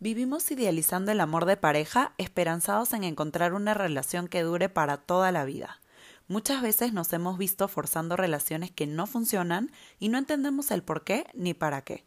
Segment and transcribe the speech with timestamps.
[0.00, 5.32] Vivimos idealizando el amor de pareja, esperanzados en encontrar una relación que dure para toda
[5.32, 5.80] la vida.
[6.28, 11.02] Muchas veces nos hemos visto forzando relaciones que no funcionan y no entendemos el por
[11.02, 12.06] qué ni para qué.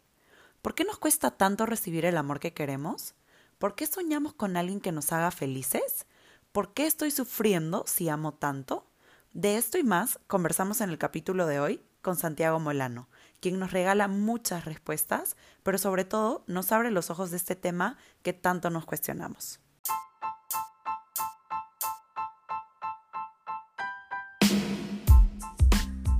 [0.62, 3.14] ¿Por qué nos cuesta tanto recibir el amor que queremos?
[3.58, 6.06] ¿Por qué soñamos con alguien que nos haga felices?
[6.50, 8.86] ¿Por qué estoy sufriendo si amo tanto?
[9.34, 13.08] De esto y más conversamos en el capítulo de hoy con Santiago Molano,
[13.42, 17.98] quien nos regala muchas respuestas, pero sobre todo nos abre los ojos de este tema
[18.22, 19.60] que tanto nos cuestionamos.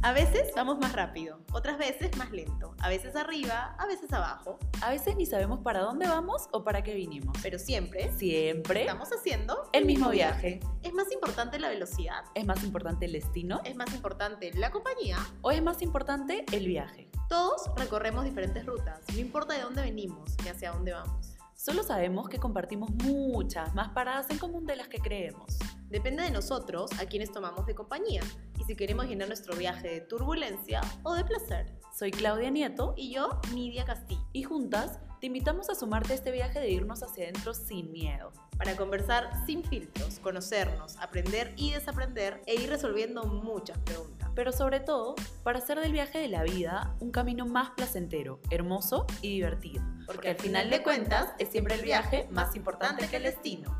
[0.05, 4.59] A veces vamos más rápido, otras veces más lento, a veces arriba, a veces abajo.
[4.81, 7.37] A veces ni sabemos para dónde vamos o para qué vinimos.
[7.41, 10.59] Pero siempre, Siempre estamos haciendo el mismo viaje.
[10.83, 12.25] ¿Es más importante la velocidad?
[12.35, 13.61] ¿Es más importante el destino?
[13.65, 15.19] ¿Es más importante la compañía?
[15.41, 17.09] ¿O es más importante el viaje?
[17.29, 21.39] Todos recorremos diferentes rutas, no importa de dónde venimos ni hacia dónde vamos.
[21.55, 25.59] Solo sabemos que compartimos muchas más paradas en común de las que creemos.
[25.89, 28.23] Depende de nosotros a quienes tomamos de compañía
[28.63, 31.67] y si queremos llenar nuestro viaje de turbulencia o de placer.
[31.93, 36.31] Soy Claudia Nieto Y yo, Nidia Castillo, y juntas te invitamos a sumarte a este
[36.31, 38.33] viaje de irnos hacia adentro sin miedo.
[38.57, 44.31] para conversar sin filtros, conocernos, aprender y desaprender e ir resolviendo muchas preguntas.
[44.37, 49.07] Pero sobre todo, para hacer del viaje de la vida un camino más placentero, hermoso
[49.21, 49.83] y divertido.
[50.07, 53.77] Porque al final de cuentas es siempre el viaje más importante que el destino.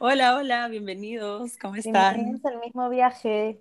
[0.00, 2.14] Hola, hola, bienvenidos, ¿cómo están?
[2.14, 3.60] Bienvenidos al mismo viaje.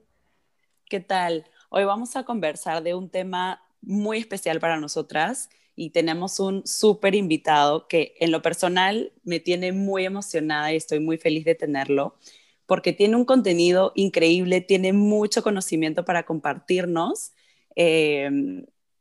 [0.87, 1.45] ¿Qué tal?
[1.69, 7.15] Hoy vamos a conversar de un tema muy especial para nosotras y tenemos un súper
[7.15, 12.19] invitado que en lo personal me tiene muy emocionada y estoy muy feliz de tenerlo
[12.67, 17.31] porque tiene un contenido increíble, tiene mucho conocimiento para compartirnos.
[17.75, 18.29] Eh,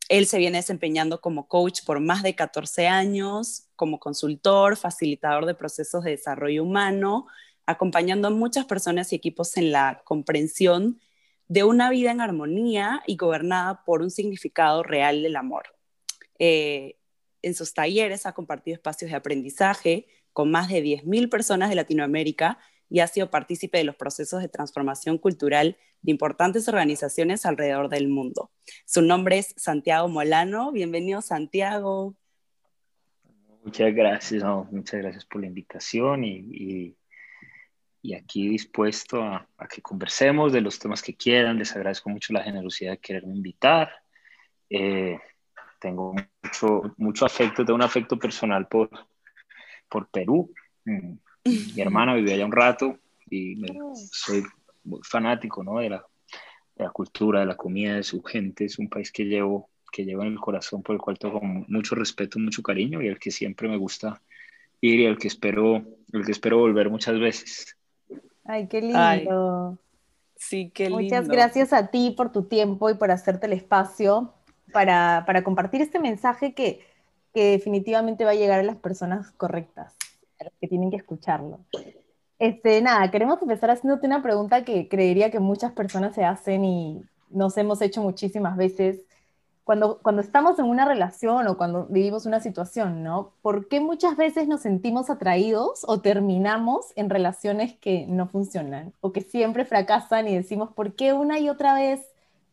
[0.09, 5.55] él se viene desempeñando como coach por más de 14 años, como consultor, facilitador de
[5.55, 7.27] procesos de desarrollo humano,
[7.67, 11.01] acompañando a muchas personas y equipos en la comprensión
[11.49, 15.77] de una vida en armonía y gobernada por un significado real del amor.
[16.39, 16.97] Eh,
[17.43, 22.59] en sus talleres ha compartido espacios de aprendizaje con más de 10.000 personas de Latinoamérica
[22.89, 28.09] y ha sido partícipe de los procesos de transformación cultural de importantes organizaciones alrededor del
[28.09, 28.51] mundo.
[28.85, 30.73] Su nombre es Santiago Molano.
[30.73, 32.17] Bienvenido, Santiago.
[33.67, 36.97] Muchas gracias, no, muchas gracias por la invitación y, y-
[38.01, 41.59] y aquí dispuesto a, a que conversemos de los temas que quieran.
[41.59, 43.91] Les agradezco mucho la generosidad de quererme invitar.
[44.71, 45.19] Eh,
[45.81, 48.89] tengo mucho, mucho afecto, tengo un afecto personal por,
[49.89, 50.53] por Perú.
[50.85, 52.97] Mi hermana vivió allá un rato
[53.29, 53.77] y me-
[54.13, 54.45] soy
[55.03, 55.81] fanático, ¿no?
[55.81, 56.07] de, la,
[56.77, 58.67] de la cultura, de la comida, de su gente.
[58.67, 61.95] Es un país que llevo, que llevo en el corazón, por el cual tengo mucho
[61.95, 64.21] respeto, mucho cariño y al que siempre me gusta
[64.83, 65.77] ir y al que espero,
[66.13, 67.79] al que espero volver muchas veces.
[68.45, 69.79] Ay, qué Ay, lindo.
[70.37, 71.03] Sí, qué lindo.
[71.03, 74.35] Muchas gracias a ti por tu tiempo y por hacerte el espacio
[74.71, 76.81] para, para compartir este mensaje que,
[77.33, 79.97] que definitivamente va a llegar a las personas correctas,
[80.39, 81.61] a las que tienen que escucharlo.
[82.39, 87.01] Este, nada, queremos empezar haciéndote una pregunta que creería que muchas personas se hacen y
[87.31, 89.01] nos hemos hecho muchísimas veces.
[89.67, 93.33] Cuando, cuando estamos en una relación o cuando vivimos una situación, ¿no?
[93.43, 99.13] ¿Por qué muchas veces nos sentimos atraídos o terminamos en relaciones que no funcionan o
[99.13, 102.01] que siempre fracasan y decimos, ¿por qué una y otra vez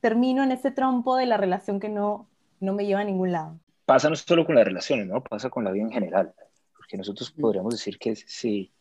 [0.01, 2.27] termino en ese trompo de la relación que no,
[2.59, 3.59] no me lleva a ningún lado?
[3.85, 5.21] Pasa no solo con las relaciones, ¿no?
[5.23, 6.33] Pasa con la vida en general.
[6.75, 7.41] Porque nosotros Mm.
[7.41, 8.71] podríamos decir que si,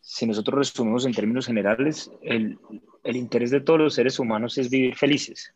[0.00, 2.58] si nosotros resumimos en términos generales, el,
[3.04, 5.54] el interés de todos los seres humanos es vivir felices.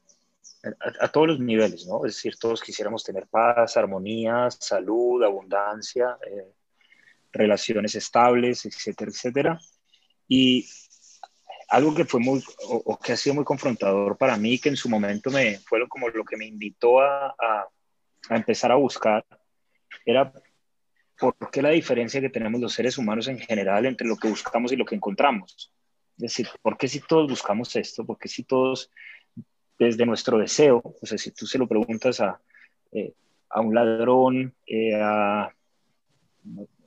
[0.81, 2.05] A, a todos los niveles, ¿no?
[2.07, 6.53] Es decir, todos quisiéramos tener paz, armonía, salud, abundancia, eh,
[7.33, 9.61] relaciones estables, etcétera, etcétera.
[10.29, 10.67] Y
[11.69, 14.77] algo que fue muy, o, o que ha sido muy confrontador para mí, que en
[14.77, 17.69] su momento me fue lo- como lo que me invitó a, a,
[18.31, 19.25] a empezar a buscar,
[20.07, 20.33] era
[21.19, 24.73] por qué la diferencia que tenemos los seres humanos en general entre lo que buscamos
[24.73, 25.73] y lo que encontramos.
[26.17, 28.05] Es decir, ¿por qué si todos buscamos esto?
[28.05, 28.91] ¿Por qué si todos,
[29.79, 32.41] desde nuestro deseo, o sea, si tú se lo preguntas a,
[32.93, 33.13] eh,
[33.51, 35.53] a un ladrón, eh, a,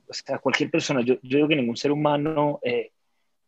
[0.08, 2.90] o sea, a cualquier persona, yo, yo digo que ningún ser humano eh,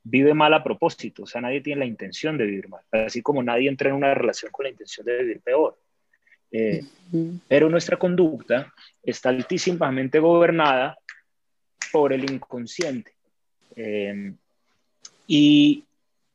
[0.02, 3.42] vive mal a propósito, o sea, nadie tiene la intención de vivir mal, así como
[3.42, 5.78] nadie entra en una relación con la intención de vivir peor.
[6.52, 6.82] Eh,
[7.46, 8.72] pero nuestra conducta
[9.02, 10.98] está altísimamente gobernada
[11.92, 13.12] por el inconsciente.
[13.76, 14.32] Eh,
[15.26, 15.84] y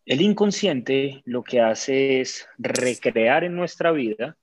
[0.06, 4.38] el inconsciente lo que hace es recrear en nuestra vida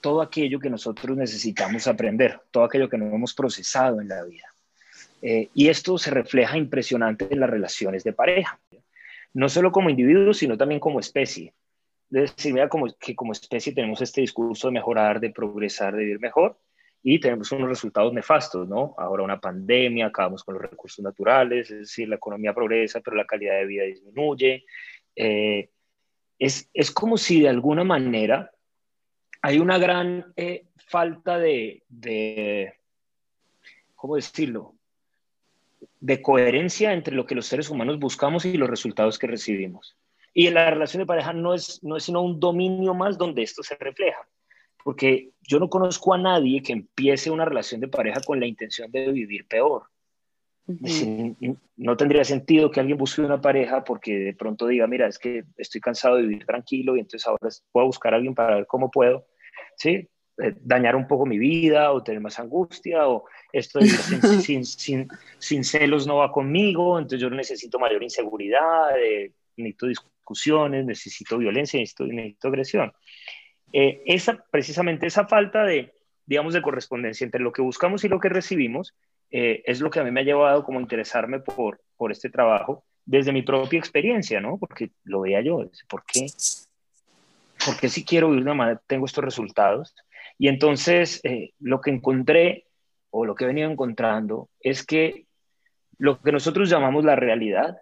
[0.00, 4.44] todo aquello que nosotros necesitamos aprender, todo aquello que no hemos procesado en la vida.
[5.20, 8.60] Eh, y esto se refleja impresionante en las relaciones de pareja,
[9.34, 11.54] no solo como individuos, sino también como especie.
[12.10, 16.04] Es decir, mira como, que como especie tenemos este discurso de mejorar, de progresar, de
[16.04, 16.56] vivir mejor,
[17.02, 18.94] y tenemos unos resultados nefastos, ¿no?
[18.98, 23.24] Ahora una pandemia, acabamos con los recursos naturales, es decir, la economía progresa, pero la
[23.26, 24.64] calidad de vida disminuye.
[25.14, 25.70] Eh,
[26.38, 28.50] es, es, como si de alguna manera
[29.42, 32.74] hay una gran eh, falta de, de,
[33.94, 34.74] ¿cómo decirlo?
[36.00, 39.96] De coherencia entre lo que los seres humanos buscamos y los resultados que recibimos.
[40.34, 43.42] Y en la relación de pareja no es, no es sino un dominio más donde
[43.42, 44.28] esto se refleja.
[44.88, 48.90] Porque yo no conozco a nadie que empiece una relación de pareja con la intención
[48.90, 49.82] de vivir peor.
[51.76, 55.44] no tendría sentido que alguien busque una pareja porque de pronto diga, mira, es que
[55.58, 58.90] estoy cansado de vivir tranquilo y entonces ahora puedo buscar a alguien para ver cómo
[58.90, 59.26] puedo,
[59.76, 60.08] ¿sí?
[60.42, 63.80] Eh, dañar un poco mi vida o tener más angustia o esto
[64.40, 65.06] sin, sin,
[65.38, 71.78] sin, celos no va conmigo, entonces yo necesito mayor inseguridad, eh, necesito discusiones, necesito violencia,
[71.78, 72.90] necesito, necesito agresión.
[73.72, 75.94] Eh, esa, precisamente esa falta de,
[76.26, 78.94] digamos, de correspondencia entre lo que buscamos y lo que recibimos
[79.30, 82.30] eh, es lo que a mí me ha llevado como a interesarme por, por este
[82.30, 84.58] trabajo desde mi propia experiencia, ¿no?
[84.58, 86.26] Porque lo veía yo, ¿por qué?
[87.64, 89.94] ¿Por qué si quiero vivir de una manera tengo estos resultados?
[90.38, 92.66] Y entonces eh, lo que encontré
[93.10, 95.26] o lo que he venido encontrando es que
[95.98, 97.78] lo que nosotros llamamos la realidad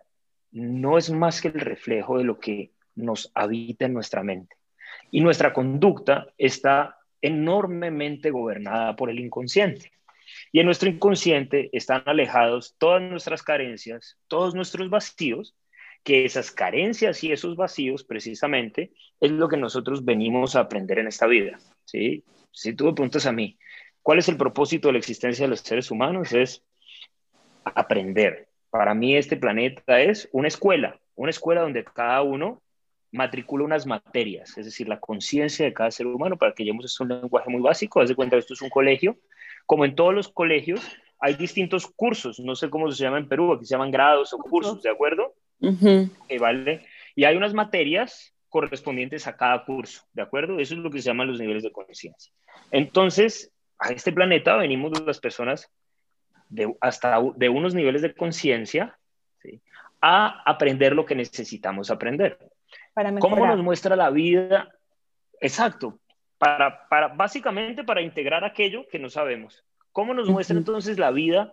[0.52, 4.56] no es más que el reflejo de lo que nos habita en nuestra mente.
[5.10, 9.92] Y nuestra conducta está enormemente gobernada por el inconsciente.
[10.52, 15.54] Y en nuestro inconsciente están alejados todas nuestras carencias, todos nuestros vacíos,
[16.02, 21.08] que esas carencias y esos vacíos precisamente es lo que nosotros venimos a aprender en
[21.08, 21.58] esta vida.
[21.84, 22.22] ¿sí?
[22.52, 23.58] Si tú me preguntas a mí,
[24.02, 26.32] ¿cuál es el propósito de la existencia de los seres humanos?
[26.32, 26.62] Es
[27.64, 28.48] aprender.
[28.70, 32.62] Para mí este planeta es una escuela, una escuela donde cada uno
[33.16, 37.04] matricula unas materias, es decir, la conciencia de cada ser humano, para que lleguemos a
[37.04, 39.16] un lenguaje muy básico, haz de cuenta que esto es un colegio,
[39.64, 40.80] como en todos los colegios,
[41.18, 44.38] hay distintos cursos, no sé cómo se llama en Perú, aquí se llaman grados o
[44.38, 45.34] cursos, ¿de acuerdo?
[46.38, 46.86] vale.
[47.14, 50.58] Y hay unas materias correspondientes a cada curso, ¿de acuerdo?
[50.58, 52.32] Eso es lo que se llaman los niveles de conciencia.
[52.70, 55.70] Entonces, a este planeta venimos las personas
[56.48, 58.98] de, hasta de unos niveles de conciencia
[60.00, 62.38] a aprender lo que necesitamos aprender.
[63.20, 64.72] ¿Cómo nos muestra la vida?
[65.40, 65.98] Exacto,
[66.38, 69.64] para, para, básicamente para integrar aquello que no sabemos.
[69.92, 71.52] ¿Cómo nos muestra entonces la vida?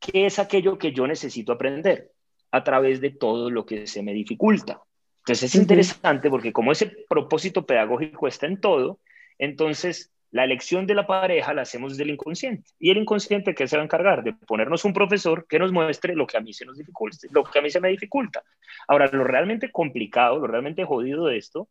[0.00, 2.10] ¿Qué es aquello que yo necesito aprender?
[2.50, 4.80] A través de todo lo que se me dificulta.
[5.18, 8.98] Entonces es interesante porque como ese propósito pedagógico está en todo,
[9.38, 12.70] entonces la elección de la pareja la hacemos del inconsciente.
[12.78, 14.24] Y el inconsciente, ¿qué se va a encargar?
[14.24, 17.44] De ponernos un profesor que nos muestre lo que a mí se nos dificulta, lo
[17.44, 18.42] que a mí se me dificulta.
[18.88, 21.68] Ahora, lo realmente complicado, lo realmente jodido de esto,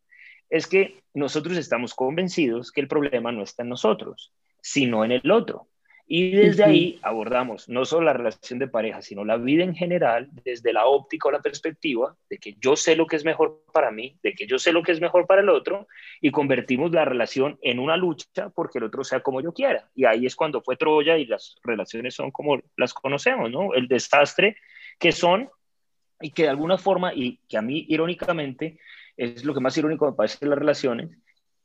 [0.48, 5.30] es que nosotros estamos convencidos que el problema no está en nosotros, sino en el
[5.32, 5.66] otro.
[6.06, 10.28] Y desde ahí abordamos no solo la relación de pareja, sino la vida en general,
[10.44, 13.90] desde la óptica o la perspectiva de que yo sé lo que es mejor para
[13.90, 15.86] mí, de que yo sé lo que es mejor para el otro,
[16.20, 19.88] y convertimos la relación en una lucha porque el otro sea como yo quiera.
[19.94, 23.72] Y ahí es cuando fue Troya y las relaciones son como las conocemos, ¿no?
[23.74, 24.56] El desastre
[24.98, 25.48] que son
[26.20, 28.78] y que de alguna forma, y que a mí irónicamente
[29.16, 31.10] es lo que más irónico me parece de las relaciones,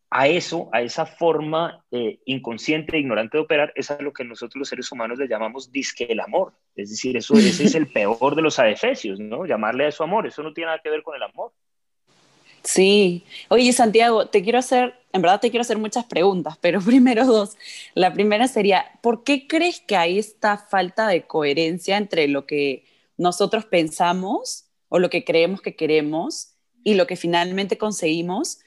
[0.10, 4.24] a eso, a esa forma eh, inconsciente e ignorante de operar, es a lo que
[4.24, 6.54] nosotros los seres humanos le llamamos disque el amor.
[6.76, 9.46] Es decir, eso, ese es el peor de los adefesios, ¿no?
[9.46, 11.52] Llamarle a eso amor, eso no tiene nada que ver con el amor.
[12.64, 13.26] Sí.
[13.50, 17.58] Oye, Santiago, te quiero hacer, en verdad te quiero hacer muchas preguntas, pero primero dos.
[17.94, 22.86] La primera sería, ¿por qué crees que hay esta falta de coherencia entre lo que
[23.18, 28.60] nosotros pensamos o lo que creemos que queremos y lo que finalmente conseguimos?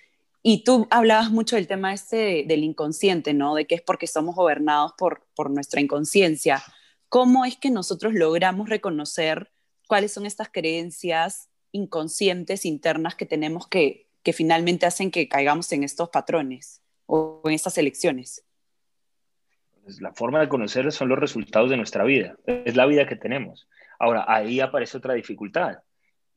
[0.42, 3.54] Y tú hablabas mucho del tema este del inconsciente, ¿no?
[3.54, 6.62] De que es porque somos gobernados por, por nuestra inconsciencia.
[7.09, 9.50] ¿Cómo es que nosotros logramos reconocer
[9.87, 15.85] cuáles son estas creencias inconscientes internas que tenemos que, que finalmente hacen que caigamos en
[15.85, 18.44] estos patrones o en estas elecciones?
[19.82, 23.16] Pues la forma de conocer son los resultados de nuestra vida, es la vida que
[23.16, 23.68] tenemos.
[23.99, 25.80] Ahora, ahí aparece otra dificultad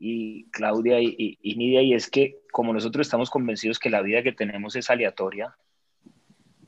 [0.06, 4.34] y Claudia y, Nidia, y es que como nosotros estamos convencidos que la vida que
[4.34, 5.56] tenemos es aleatoria,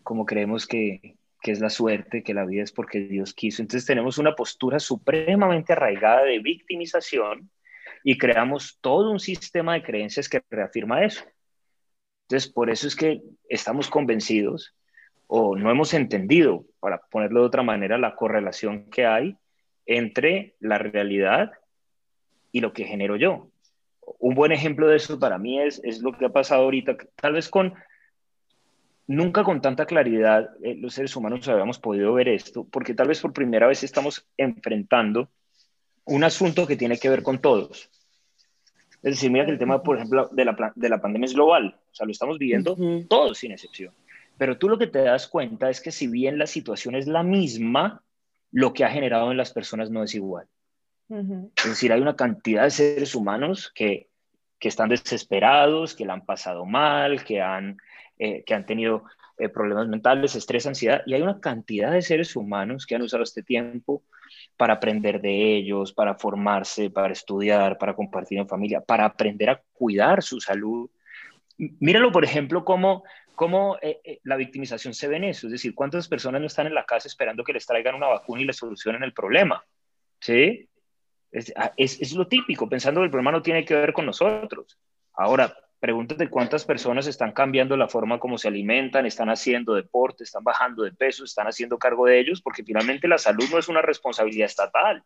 [0.03, 3.85] como creemos que, que es la suerte, que la vida es porque Dios quiso, entonces
[3.85, 7.49] tenemos una postura supremamente arraigada de victimización
[8.05, 11.25] y creamos todo un sistema de creencias que reafirma eso.
[12.29, 14.73] Entonces, por eso es que estamos convencidos
[15.27, 19.35] o no hemos entendido, para ponerlo de otra manera, la correlación que hay
[19.85, 21.51] entre la realidad
[22.55, 23.49] y lo que genero yo.
[24.19, 27.33] Un buen ejemplo de eso para mí es, es lo que ha pasado ahorita, tal
[27.33, 27.73] vez con,
[29.07, 33.19] nunca con tanta claridad eh, los seres humanos habíamos podido ver esto, porque tal vez
[33.19, 35.27] por primera vez estamos enfrentando
[36.05, 37.89] un asunto que tiene que ver con todos.
[39.03, 41.77] Es decir, mira que el tema, por ejemplo, de la, de la pandemia es global,
[41.91, 42.77] o sea, lo estamos viviendo
[43.09, 43.93] todos sin excepción.
[44.37, 47.21] Pero tú lo que te das cuenta es que si bien la situación es la
[47.21, 48.01] misma,
[48.53, 50.47] lo que ha generado en las personas no es igual.
[51.09, 54.09] Es decir, hay una cantidad de seres humanos que,
[54.59, 57.77] que están desesperados, que la han pasado mal, que han,
[58.17, 59.03] eh, que han tenido
[59.37, 63.23] eh, problemas mentales, estrés, ansiedad, y hay una cantidad de seres humanos que han usado
[63.23, 64.01] este tiempo
[64.57, 69.61] para aprender de ellos, para formarse, para estudiar, para compartir en familia, para aprender a
[69.73, 70.89] cuidar su salud.
[71.57, 73.03] Míralo, por ejemplo, cómo,
[73.35, 75.47] cómo eh, la victimización se ve en eso.
[75.47, 78.41] Es decir, cuántas personas no están en la casa esperando que les traigan una vacuna
[78.41, 79.63] y les solucionen el problema.
[80.19, 80.69] ¿Sí?
[81.35, 84.05] Es, ah, es, es, lo típico, pensando que el problema no tiene que ver con
[84.05, 84.79] nosotros.
[85.13, 90.45] Ahora, pregúntate cuántas personas están cambiando la forma como se alimentan, están haciendo deporte, están
[90.45, 93.81] bajando de peso, están haciendo cargo de ellos, porque finalmente la salud no es una
[93.81, 95.03] responsabilidad estatal,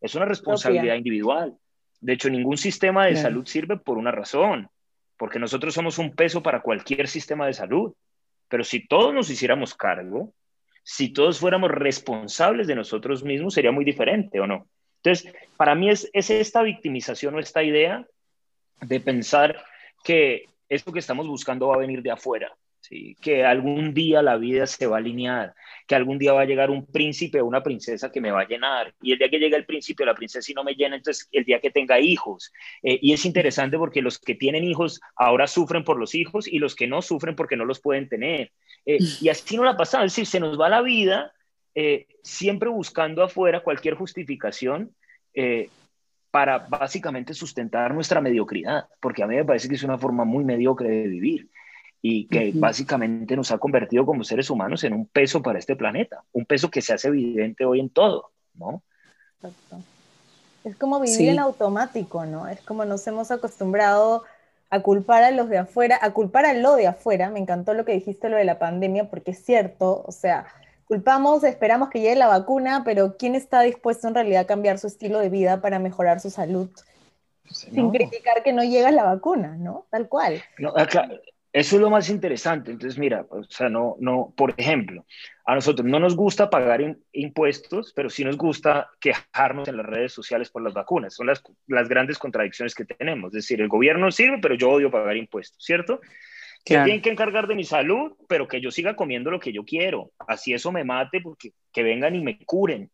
[0.00, 1.54] es una responsabilidad individual.
[2.00, 4.70] De hecho, ningún sistema de salud sirve por una razón,
[5.18, 7.92] porque nosotros somos un peso para cualquier sistema de salud.
[8.48, 10.32] Pero si todos nos hiciéramos cargo,
[10.82, 14.66] si todos fuéramos responsables de nosotros mismos, sería muy diferente, ¿o no?
[15.02, 18.06] Entonces, para mí es, esta victimización o esta idea
[18.82, 19.62] de pensar
[20.04, 23.16] que esto que estamos buscando va a venir de afuera, ¿sí?
[23.20, 25.54] que algún día la vida se va a alinear,
[25.86, 28.46] que algún día va a llegar un príncipe o una princesa que me va a
[28.46, 30.96] llenar, y el día que llegue el príncipe o la princesa y no me llena,
[30.96, 32.52] entonces el día que tenga hijos.
[32.82, 36.58] Eh, y es interesante porque los que tienen hijos ahora sufren por los hijos y
[36.58, 38.52] los que no sufren porque no los pueden tener.
[38.84, 41.32] Eh, y así no la pasado, es decir, se nos va la vida
[41.74, 44.94] eh, siempre buscando afuera cualquier justificación
[45.34, 45.70] eh,
[46.30, 50.44] para básicamente sustentar nuestra mediocridad, porque a mí me parece que es una forma muy
[50.44, 51.50] mediocre de vivir
[52.02, 56.24] y que básicamente nos ha convertido como seres humanos en un peso para este planeta,
[56.32, 58.82] un peso que se hace evidente hoy en todo, ¿no?
[60.64, 62.48] Es como vivir en automático, ¿no?
[62.48, 64.24] Es como nos hemos acostumbrado
[64.70, 67.30] a culpar a los de afuera, a culpar a lo de afuera.
[67.30, 70.46] Me encantó lo que dijiste, lo de la pandemia, porque es cierto, o sea,
[70.90, 74.88] culpamos, esperamos que llegue la vacuna, pero ¿quién está dispuesto en realidad a cambiar su
[74.88, 76.68] estilo de vida para mejorar su salud?
[77.48, 79.86] Sin criticar que no llega la vacuna, ¿no?
[79.88, 80.42] Tal cual.
[81.52, 82.72] eso es lo más interesante.
[82.72, 85.06] Entonces, mira, o sea, no, no, por ejemplo,
[85.44, 86.80] a nosotros no nos gusta pagar
[87.12, 91.14] impuestos, pero sí nos gusta quejarnos en las redes sociales por las vacunas.
[91.14, 93.28] Son las, las grandes contradicciones que tenemos.
[93.28, 96.00] Es decir, el gobierno sirve, pero yo odio pagar impuestos, ¿cierto?
[96.64, 99.64] Que tienen que encargar de mi salud, pero que yo siga comiendo lo que yo
[99.64, 100.12] quiero.
[100.18, 102.90] Así eso me mate, porque que vengan y me curen.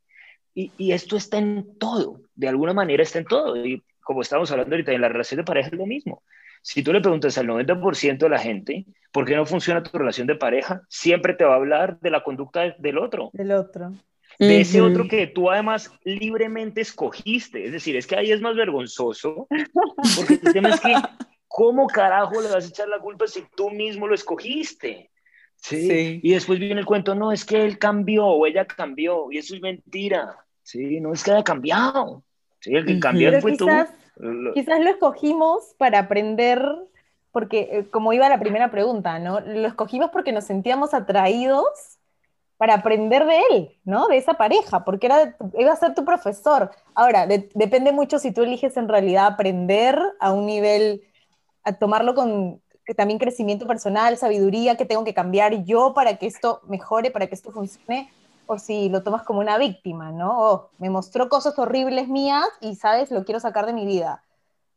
[0.54, 3.64] Y, y, esto está en todo, de alguna manera está en todo.
[3.64, 6.23] Y como estamos hablando ahorita, en la relación de pareja es lo mismo.
[6.62, 10.26] Si tú le preguntas al 90% de la gente, ¿por qué no funciona tu relación
[10.26, 10.82] de pareja?
[10.88, 13.30] Siempre te va a hablar de la conducta del otro.
[13.32, 13.92] Del otro.
[14.38, 17.66] De ese otro que tú además libremente escogiste.
[17.66, 19.46] Es decir, es que ahí es más vergonzoso,
[20.16, 20.94] porque el tema es que
[21.48, 25.10] ¿cómo carajo le vas a echar la culpa si tú mismo lo escogiste?
[25.56, 26.20] ¿Sí?
[26.22, 29.54] Y después viene el cuento, no, es que él cambió o ella cambió, y eso
[29.54, 30.36] es mentira.
[30.62, 32.22] Sí, no es que haya cambiado.
[32.60, 33.66] Sí, el que cambió fue tú.
[34.54, 36.62] Quizás lo escogimos para aprender,
[37.32, 39.40] porque eh, como iba la primera pregunta, ¿no?
[39.40, 41.98] Lo escogimos porque nos sentíamos atraídos
[42.56, 44.08] para aprender de él, ¿no?
[44.08, 46.70] De esa pareja, porque era, iba a ser tu profesor.
[46.94, 51.02] Ahora, depende mucho si tú eliges en realidad aprender a un nivel
[51.66, 52.62] a tomarlo con
[52.96, 57.35] también crecimiento personal, sabiduría, que tengo que cambiar yo para que esto mejore, para que
[57.35, 58.08] esto funcione,
[58.46, 60.38] o si lo tomas como una víctima, ¿no?
[60.38, 63.11] Oh, me mostró cosas horribles mías y, ¿sabes?
[63.11, 64.23] Lo quiero sacar de mi vida.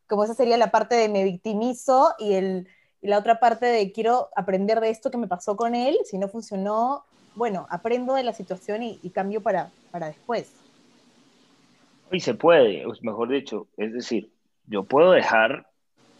[0.08, 2.66] Como esa sería la parte de me victimizo y, el,
[3.00, 6.18] y la otra parte de quiero aprender de esto que me pasó con él, si
[6.18, 7.04] no funcionó,
[7.36, 10.52] bueno, aprendo de la situación y, y cambio para, para después.
[12.10, 14.32] Y se puede, mejor dicho, es decir,
[14.66, 15.69] yo puedo dejar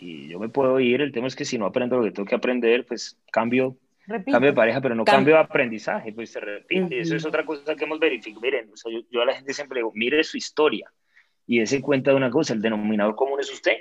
[0.00, 1.00] y yo me puedo ir.
[1.00, 3.76] El tema es que si no aprendo lo que tengo que aprender, pues cambio,
[4.06, 7.00] cambio de pareja, pero no cambio de aprendizaje, pues se repite.
[7.00, 8.40] Eso es otra cosa que hemos verificado.
[8.40, 8.70] Miren,
[9.10, 10.90] yo, a la gente siempre digo, mire su historia
[11.46, 13.76] y dése cuenta de una cosa, el denominador común es usted.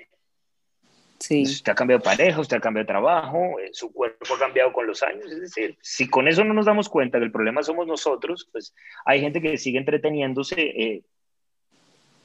[1.20, 1.44] Sí.
[1.44, 4.72] Usted ha cambiado de pareja, usted ha cambiado de trabajo, eh, su cuerpo ha cambiado
[4.72, 5.30] con los años.
[5.30, 8.74] Es decir, si con eso no nos damos cuenta que el problema somos nosotros, pues
[9.06, 11.04] hay gente que sigue entreteniéndose eh,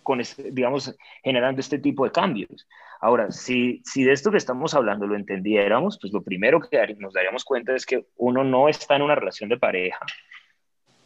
[0.04, 0.94] con este, digamos,
[1.24, 2.68] generando este tipo de cambios.
[3.00, 7.12] Ahora, si, si de esto que estamos hablando lo entendiéramos, pues lo primero que nos
[7.12, 10.06] daríamos cuenta es que uno no está en una relación de pareja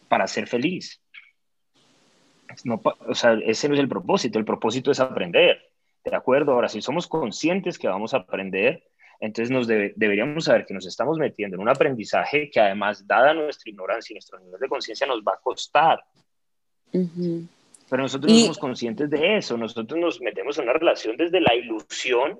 [0.08, 1.00] para ser feliz.
[2.64, 5.60] No, o sea, ese no es el propósito, el propósito es aprender.
[6.04, 6.52] ¿De acuerdo?
[6.52, 8.84] Ahora, si somos conscientes que vamos a aprender,
[9.20, 13.70] entonces nos deberíamos saber que nos estamos metiendo en un aprendizaje que además, dada nuestra
[13.70, 16.00] ignorancia y nuestro nivel de conciencia, nos va a costar.
[17.88, 21.54] Pero nosotros no somos conscientes de eso, nosotros nos metemos en una relación desde la
[21.54, 22.38] ilusión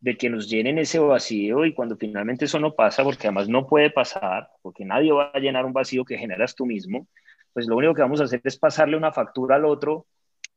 [0.00, 3.66] de que nos llenen ese vacío y cuando finalmente eso no pasa, porque además no
[3.66, 7.06] puede pasar, porque nadie va a llenar un vacío que generas tú mismo,
[7.52, 10.06] pues lo único que vamos a hacer es pasarle una factura al otro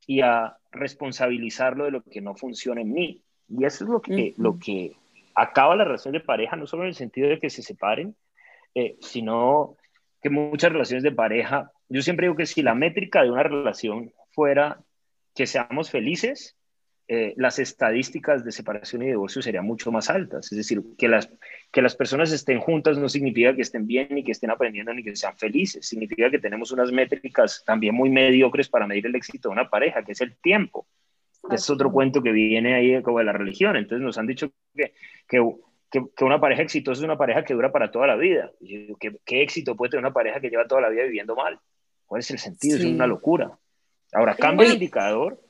[0.06, 3.22] y a responsabilizarlo de lo que no funciona en mí.
[3.48, 4.92] Y eso es lo que, lo que
[5.34, 8.14] acaba la relación de pareja, no solo en el sentido de que se separen,
[8.74, 9.76] eh, sino
[10.22, 14.12] que muchas relaciones de pareja, yo siempre digo que si la métrica de una relación
[14.34, 14.80] fuera
[15.34, 16.56] que seamos felices,
[17.06, 20.50] eh, las estadísticas de separación y divorcio serían mucho más altas.
[20.50, 21.30] Es decir, que las,
[21.70, 25.02] que las personas estén juntas no significa que estén bien, ni que estén aprendiendo, ni
[25.02, 25.86] que sean felices.
[25.86, 30.02] Significa que tenemos unas métricas también muy mediocres para medir el éxito de una pareja,
[30.02, 30.86] que es el tiempo.
[31.50, 33.76] es otro cuento que viene ahí como de la religión.
[33.76, 34.94] Entonces nos han dicho que,
[35.28, 35.42] que,
[35.90, 38.50] que, una pareja exitosa es una pareja que dura para toda la vida.
[38.98, 41.60] ¿Qué, ¿Qué, éxito puede tener una pareja que lleva toda la vida viviendo mal?
[42.06, 42.78] ¿Cuál es el sentido?
[42.78, 43.58] Es una locura.
[44.14, 45.40] Ahora, cambia el indicador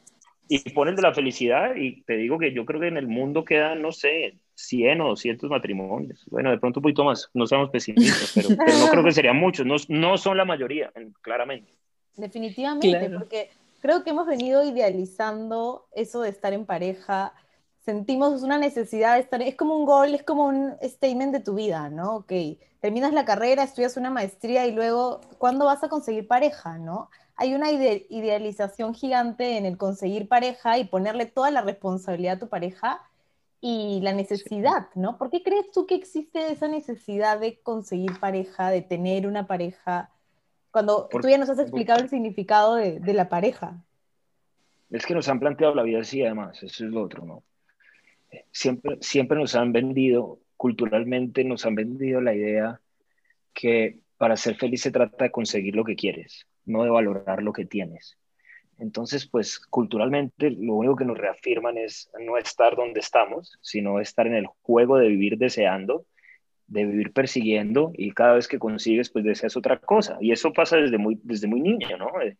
[0.48, 3.44] y ponen de la felicidad y te digo que yo creo que en el mundo
[3.44, 6.24] quedan, no sé, 100 o 200 matrimonios.
[6.30, 9.66] Bueno, de pronto un poquito más, no somos pesimistas, pero, no creo que serían muchos,
[9.66, 10.92] no, no, son la mayoría,
[11.22, 11.72] claramente.
[12.16, 17.32] Definitivamente, porque creo que hemos venido idealizando eso de estar en pareja,
[17.84, 21.54] sentimos una necesidad de estar, es como un gol, es como un statement de tu
[21.54, 22.16] vida, ¿no?
[22.16, 22.32] Ok,
[22.80, 27.10] terminas la carrera, estudias una maestría y luego, ¿cuándo vas a conseguir pareja, no?
[27.36, 32.48] Hay una idealización gigante en el conseguir pareja y ponerle toda la responsabilidad a tu
[32.48, 33.02] pareja
[33.60, 35.18] y la necesidad, ¿no?
[35.18, 40.10] ¿Por qué crees tú que existe esa necesidad de conseguir pareja, de tener una pareja,
[40.70, 43.82] cuando tú ya nos has explicado el significado de, de, la pareja?
[44.90, 47.42] Es que nos han planteado la vida así, además, eso es lo otro, ¿no?
[48.52, 52.80] Siempre, siempre nos han vendido, culturalmente nos han vendido la idea
[53.52, 57.52] que para ser feliz se trata de conseguir lo que quieres no de valorar lo
[57.52, 58.18] que tienes.
[58.78, 64.26] Entonces, pues culturalmente lo único que nos reafirman es no estar donde estamos, sino estar
[64.26, 66.06] en el juego de vivir deseando,
[66.66, 70.18] de vivir persiguiendo y cada vez que consigues, pues deseas otra cosa.
[70.20, 72.20] Y eso pasa desde muy, desde muy niño, ¿no?
[72.20, 72.36] Eh,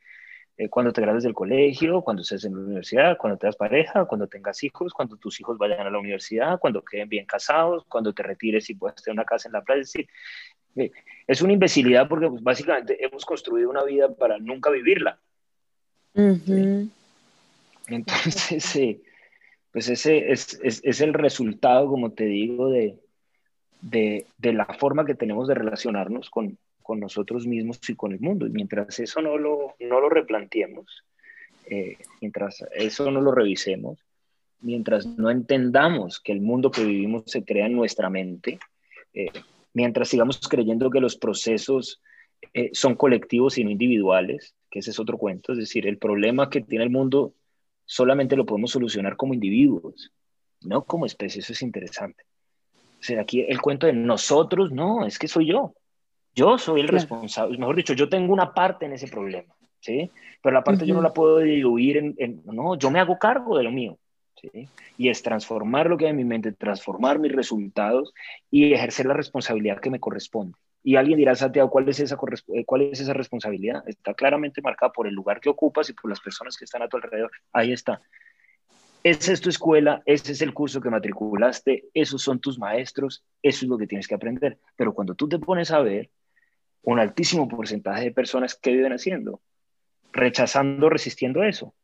[0.57, 4.05] eh, cuando te graduas del colegio, cuando estés en la universidad, cuando te das pareja,
[4.05, 8.13] cuando tengas hijos, cuando tus hijos vayan a la universidad, cuando queden bien casados, cuando
[8.13, 9.83] te retires y puedas tener una casa en la playa.
[9.83, 10.09] Es decir,
[11.27, 15.19] es una imbecilidad porque pues, básicamente hemos construido una vida para nunca vivirla.
[17.89, 18.99] Entonces,
[19.73, 22.99] pues ese es, es, es, el resultado, como te digo, de,
[23.81, 28.21] de, de, la forma que tenemos de relacionarnos con, con, nosotros mismos y con el
[28.21, 28.47] mundo.
[28.47, 31.05] Y mientras eso no lo, no lo replanteemos,
[31.67, 33.99] eh, mientras eso no lo revisemos,
[34.61, 38.59] mientras no entendamos que el mundo que vivimos se crea en nuestra mente,
[39.13, 39.31] eh,
[39.75, 42.01] mientras sigamos creyendo que los procesos
[42.55, 46.49] eh, son colectivos y no individuales, que ese es otro cuento, es decir, el problema
[46.49, 47.35] que tiene el mundo
[47.85, 50.13] solamente lo podemos solucionar como individuos,
[50.63, 52.25] no como especie, eso es interesante.
[53.01, 55.75] O sea, aquí el cuento de nosotros, no, es que soy yo.
[56.35, 60.11] Yo soy el responsable, mejor dicho, yo tengo una parte en ese problema, ¿sí?
[60.43, 63.57] Pero la parte yo no la puedo diluir en, en, no, yo me hago cargo
[63.57, 63.99] de lo mío.
[64.97, 68.15] Y es transformar lo que hay en mi mente, transformar mis resultados
[68.51, 70.57] y ejercer la responsabilidad que me corresponde.
[70.83, 73.83] Y alguien dirá, Santiago, ¿cuál es, esa, eh, ¿cuál es esa responsabilidad?
[73.87, 76.89] Está claramente marcada por el lugar que ocupas y por las personas que están a
[76.89, 77.31] tu alrededor.
[77.53, 78.03] Ahí está.
[79.03, 83.65] Esa es tu escuela, ese es el curso que matriculaste, esos son tus maestros, eso
[83.65, 84.59] es lo que tienes que aprender.
[84.77, 86.11] Pero cuando tú te pones a ver,
[86.83, 89.41] un altísimo porcentaje de personas que viven haciendo,
[90.13, 91.75] rechazando, resistiendo eso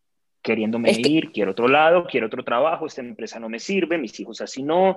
[0.42, 4.40] queriéndome ir, quiero otro lado, quiero otro trabajo, esta empresa no me sirve, mis hijos
[4.40, 4.96] así no.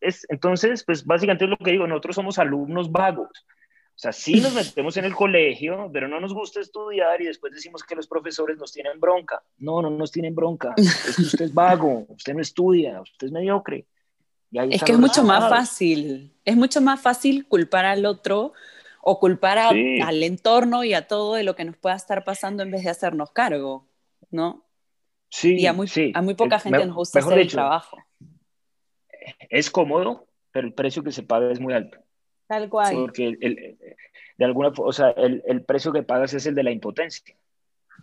[0.00, 3.30] Es, entonces, pues básicamente es lo que digo, nosotros somos alumnos vagos.
[3.94, 7.52] O sea, sí nos metemos en el colegio, pero no nos gusta estudiar y después
[7.52, 9.42] decimos que los profesores nos tienen bronca.
[9.58, 10.74] No, no nos tienen bronca.
[10.76, 13.86] Es que usted es vago, usted no estudia, usted es mediocre.
[14.52, 18.54] es que es mucho más fácil, es mucho más fácil culpar al otro
[19.02, 22.70] o culpar al entorno y a todo de lo que nos pueda estar pasando en
[22.70, 23.86] vez de hacernos cargo.
[24.32, 24.61] ¿no?
[25.32, 25.56] Sí.
[25.58, 27.96] Y a muy, a muy poca gente nos gusta hacer el trabajo.
[29.48, 31.98] Es cómodo, pero el precio que se paga es muy alto.
[32.46, 32.94] Tal cual.
[32.94, 33.38] Porque
[34.36, 37.34] de alguna o sea, el, el, precio que pagas es el de la impotencia.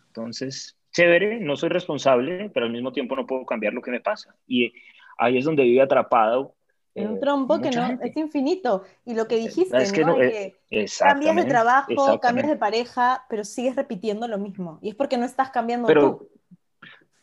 [0.07, 4.01] Entonces, chévere, no soy responsable, pero al mismo tiempo no puedo cambiar lo que me
[4.01, 4.35] pasa.
[4.47, 4.73] Y
[5.19, 6.55] ahí es donde vive atrapado.
[6.95, 8.85] En un eh, trompo que no es infinito.
[9.05, 10.15] Y lo que dijiste, ¿no?
[10.17, 10.55] que
[10.97, 14.79] cambias de trabajo, cambias de pareja, pero sigues repitiendo lo mismo.
[14.81, 16.27] Y es porque no estás cambiando pero,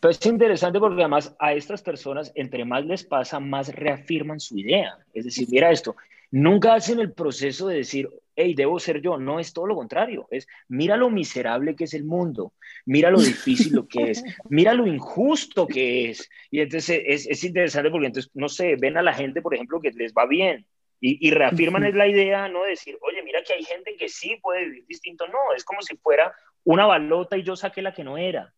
[0.00, 4.59] Pero es interesante porque además a estas personas, entre más les pasa, más reafirman su
[4.59, 4.98] idea.
[5.14, 5.96] Es decir, mira esto,
[6.30, 9.16] nunca hacen el proceso de decir, hey, debo ser yo.
[9.18, 10.28] No, es todo lo contrario.
[10.30, 12.52] Es, mira lo miserable que es el mundo,
[12.85, 16.28] mira lo difícil lo que es, mira lo injusto que es.
[16.50, 19.80] Y entonces es, es interesante porque entonces, no sé, ven a la gente, por ejemplo,
[19.80, 20.66] que les va bien.
[20.98, 22.62] Y, reafirman es la idea, ¿no?
[22.62, 25.26] De decir, oye, mira que hay gente que sí puede vivir distinto.
[25.28, 28.52] No, es como si fuera una balota y yo saqué la que no era.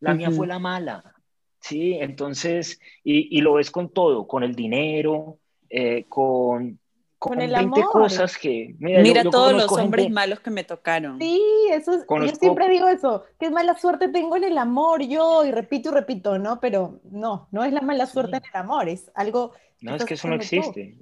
[0.00, 1.14] La mía fue la mala.
[1.60, 6.78] Sí, entonces, y, y, lo ves con todo, con el dinero, eh, con,
[7.18, 7.84] con, el amor.
[7.90, 8.76] cosas que...
[8.78, 11.18] Mira, todos los hombres malos que me tocaron.
[11.18, 15.44] Sí, eso es, yo siempre digo eso, qué mala suerte tengo en el amor yo,
[15.44, 16.60] y repito y repito, ¿no?
[16.60, 19.52] Pero no, no es la mala suerte en el amor, es algo...
[19.80, 20.96] No, es que eso no existe.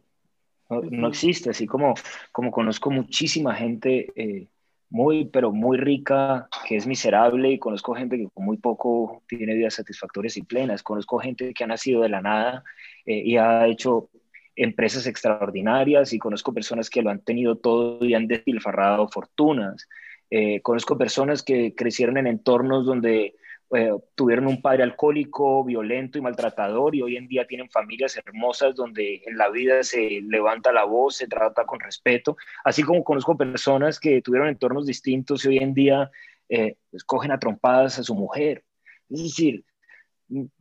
[0.69, 1.95] No, existe, así como,
[2.33, 4.49] como conozco muchísima gente eh,
[4.91, 9.55] muy, pero muy rica, que es miserable, y conozco gente que con muy poco tiene
[9.55, 12.65] vidas satisfactorias y plenas, conozco gente que ha nacido de la nada
[13.05, 14.09] eh, y ha hecho
[14.55, 19.89] empresas extraordinarias y conozco personas que lo han tenido todo y han despilfarrado fortunas.
[20.31, 23.35] Eh, conozco personas que crecieron en entornos donde
[23.75, 28.77] eh, tuvieron un padre alcohólico, violento y maltratador y hoy en día tienen familias hermosas
[28.77, 33.37] donde en la vida se levanta la voz, se trata con respeto, así como conozco
[33.37, 36.11] personas que tuvieron entornos distintos y hoy en día
[36.49, 38.63] eh, escogen a trompadas a su mujer.
[39.11, 39.65] Es decir,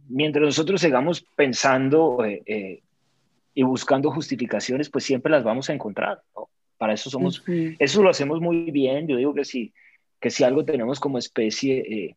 [0.07, 2.81] mientras nosotros sigamos pensando eh,
[3.53, 6.23] y buscando justificaciones, pues siempre las vamos a encontrar.
[6.77, 7.43] Para eso somos,
[7.79, 9.07] eso lo hacemos muy bien.
[9.07, 9.73] Yo digo que si,
[10.19, 12.15] que si algo tenemos como especie eh,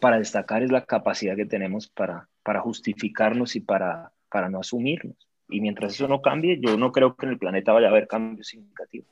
[0.00, 5.28] para destacar es la capacidad que tenemos para, para justificarnos y para, para no asumirnos.
[5.48, 8.08] Y mientras eso no cambie, yo no creo que en el planeta vaya a haber
[8.08, 9.08] cambios significativos.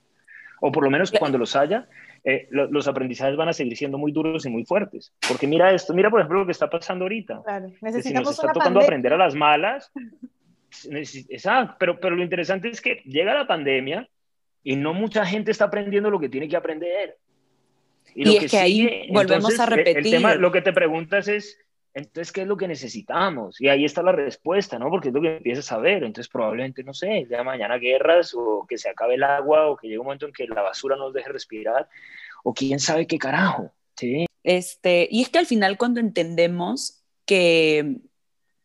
[0.61, 1.88] O por lo menos cuando los haya,
[2.25, 5.12] eh, los aprendizajes van a seguir siendo muy duros y muy fuertes.
[5.27, 7.42] Porque mira esto, mira por ejemplo lo que está pasando ahorita.
[7.42, 9.90] Claro, necesitamos si nos está tocando aprender a las malas,
[10.90, 14.09] Exacto, pero, pero lo interesante es que llega la pandemia
[14.62, 17.16] y no mucha gente está aprendiendo lo que tiene que aprender.
[18.14, 19.98] Y, es que, ahí volvemos a repetir.
[19.98, 21.59] El tema, lo que te preguntas es,
[21.94, 23.61] entonces, ¿qué es lo que necesitamos?
[23.61, 24.88] Y ahí está la respuesta, ¿no?
[24.90, 26.05] Porque es lo que empiezas a ver.
[26.05, 29.88] Entonces, probablemente, no sé, ya mañana guerras o que se acabe el agua o que
[29.88, 31.88] llegue un momento en que la basura nos deje respirar
[32.44, 33.70] o quién sabe qué carajo.
[33.96, 34.27] ¿sí?
[34.42, 38.01] Este, y es que al final cuando entendemos que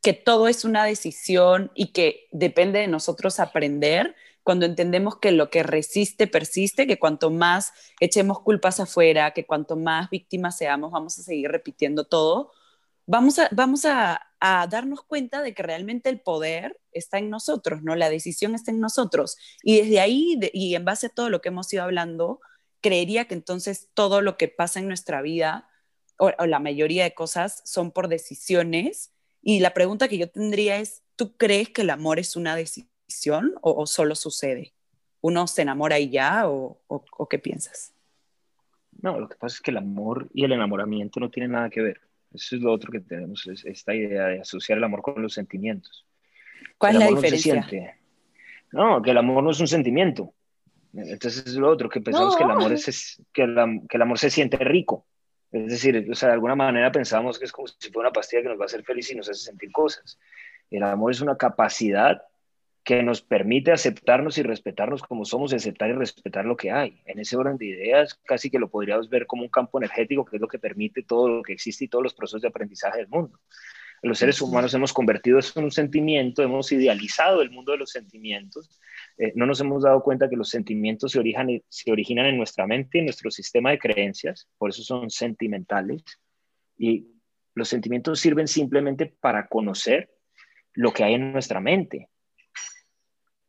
[0.07, 4.15] que todo es una decisión y que depende de nosotros aprender,
[4.47, 9.75] cuando entendemos que lo que resiste persiste, que cuanto más echemos culpas afuera, que cuanto
[9.75, 12.53] más víctimas seamos, vamos a seguir repitiendo todo,
[13.05, 17.97] vamos a, vamos a, darnos cuenta de que realmente el poder está en nosotros, ¿no?
[17.97, 19.35] La decisión está en nosotros.
[19.63, 22.39] Y desde ahí, y en base a todo lo que hemos ido hablando,
[22.79, 25.67] creería que entonces todo lo que pasa en nuestra vida,
[26.19, 31.03] o la mayoría de cosas, son por decisiones y la pregunta que yo tendría es,
[31.17, 32.96] ¿tú crees que el amor es una decisión
[33.61, 34.73] o, solo sucede?
[35.21, 36.79] ¿Uno se enamora y ya o,
[37.29, 37.93] qué piensas?
[39.01, 41.81] No, lo que pasa es que el amor y el enamoramiento no tienen nada que
[41.81, 42.01] ver.
[42.33, 45.33] Eso es lo otro que tenemos, es esta idea de asociar el amor con los
[45.33, 46.05] sentimientos.
[46.77, 47.97] ¿Cuál es la diferencia?
[48.71, 50.33] No, que el amor no es un sentimiento.
[50.93, 54.29] Entonces es lo otro, que pensamos que, el amor es, que, que el amor se
[54.29, 55.05] siente rico.
[55.51, 58.41] Es decir, o sea, de alguna manera pensamos que es como si fuera una pastilla
[58.41, 60.19] que nos va a hacer feliz y nos hace sentir cosas.
[60.69, 62.21] El amor es una capacidad
[62.87, 67.01] que nos permite aceptarnos y respetarnos como somos, aceptar y respetar lo que hay.
[67.05, 70.37] En ese orden de ideas, casi que lo podríamos ver como un campo energético, que
[70.37, 73.09] es lo que permite todo lo que existe y todos los procesos de aprendizaje del
[73.09, 73.41] mundo.
[74.01, 77.91] Los seres humanos hemos convertido eso en un sentimiento, hemos idealizado el mundo de los
[77.91, 78.69] sentimientos
[79.17, 82.67] eh, no nos hemos dado cuenta que los sentimientos se, originan, se originan en nuestra
[82.67, 86.03] mente, en nuestro sistema de creencias, por eso son sentimentales.
[86.77, 87.07] Y
[87.53, 90.09] los sentimientos sirven simplemente para conocer
[90.73, 92.09] lo que hay en nuestra mente.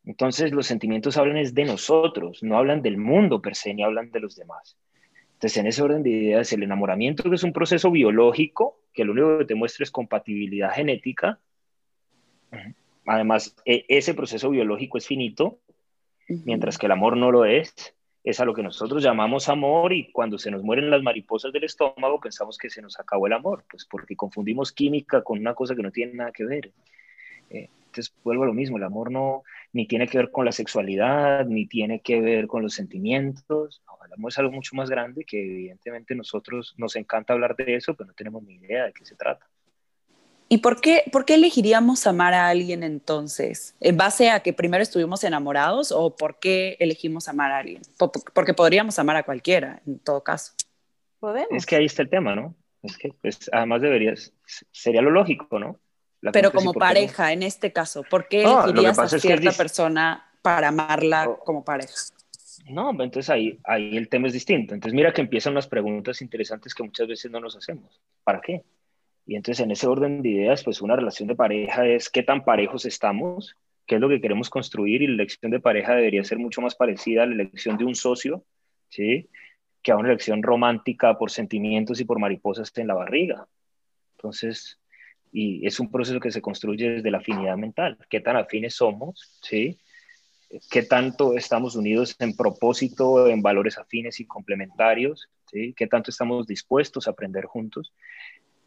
[0.08, 4.10] Entonces los sentimientos hablan es de nosotros, no hablan del mundo per se, ni hablan
[4.10, 4.76] de los demás.
[5.34, 9.12] Entonces en ese orden de ideas, el enamoramiento que es un proceso biológico, que lo
[9.12, 11.38] único que te muestra es compatibilidad genética,
[13.06, 15.60] Además, e, ese proceso biológico es finito,
[16.28, 17.94] mientras que el amor no lo es.
[18.24, 21.64] Es a lo que nosotros llamamos amor y cuando se nos mueren las mariposas del
[21.64, 25.74] estómago pensamos que se nos acabó el amor, pues porque confundimos química con una cosa
[25.74, 26.70] que no tiene nada que ver.
[27.48, 30.52] Eh, entonces vuelvo a lo mismo, el amor no ni tiene que ver con la
[30.52, 35.24] sexualidad, ni tiene que ver con los sentimientos, el amor es algo mucho más grande
[35.24, 39.04] que evidentemente nosotros nos encanta hablar de eso, pero no tenemos ni idea de qué
[39.04, 39.46] se trata.
[40.48, 43.76] ¿Y por qué, por qué elegiríamos amar a alguien entonces?
[43.80, 47.82] ¿En base a que primero estuvimos enamorados o por qué elegimos amar a alguien?
[48.32, 50.54] Porque podríamos amar a cualquiera, en todo caso.
[51.20, 51.50] Podemos.
[51.52, 52.54] Es que ahí está el tema, ¿no?
[52.82, 54.32] Es que pues, además deberías,
[54.72, 55.78] sería lo lógico, ¿no?
[56.32, 61.38] Pero como pareja, en este caso, ¿por qué elegirías a cierta persona para amarla oh.
[61.38, 61.94] como pareja?
[62.68, 64.74] No, entonces ahí, ahí el tema es distinto.
[64.74, 68.00] Entonces mira que empiezan las preguntas interesantes que muchas veces no nos hacemos.
[68.24, 68.62] ¿Para qué?
[69.26, 72.44] Y entonces en ese orden de ideas, pues una relación de pareja es qué tan
[72.44, 76.38] parejos estamos, qué es lo que queremos construir y la elección de pareja debería ser
[76.38, 78.44] mucho más parecida a la elección de un socio,
[78.88, 79.28] ¿sí?
[79.82, 83.46] Que a una elección romántica por sentimientos y por mariposas en la barriga.
[84.16, 84.78] Entonces,
[85.32, 89.38] y es un proceso que se construye desde la afinidad mental, qué tan afines somos,
[89.42, 89.78] ¿sí?
[90.70, 95.74] qué tanto estamos unidos en propósito, en valores afines y complementarios, ¿sí?
[95.76, 97.92] qué tanto estamos dispuestos a aprender juntos,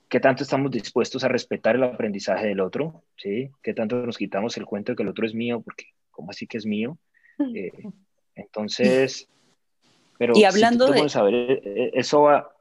[0.09, 3.49] qué tanto estamos dispuestos a respetar el aprendizaje del otro, ¿sí?
[3.63, 6.45] qué tanto nos quitamos el cuento de que el otro es mío, porque ¿cómo así
[6.47, 6.97] que es mío?
[7.55, 7.71] Eh,
[8.35, 9.27] entonces,
[10.19, 12.55] pero y hablando de saber, eh, eh, eso va...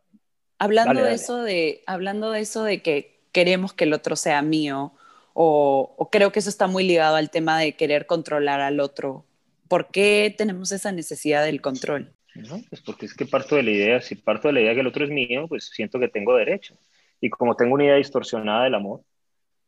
[0.59, 4.93] Hablando, de Eso de, hablando de eso de que queremos que el otro sea mío,
[5.33, 9.25] o, creo que eso está muy ligado al tema de querer controlar al otro.
[9.69, 12.13] ¿Por qué tenemos esa necesidad del control?
[12.35, 14.81] No, pues porque es que parto de la idea, si parto de la idea que
[14.81, 16.77] el otro es mío, pues siento que tengo derecho.
[17.21, 19.03] Y como tengo una idea distorsionada del amor,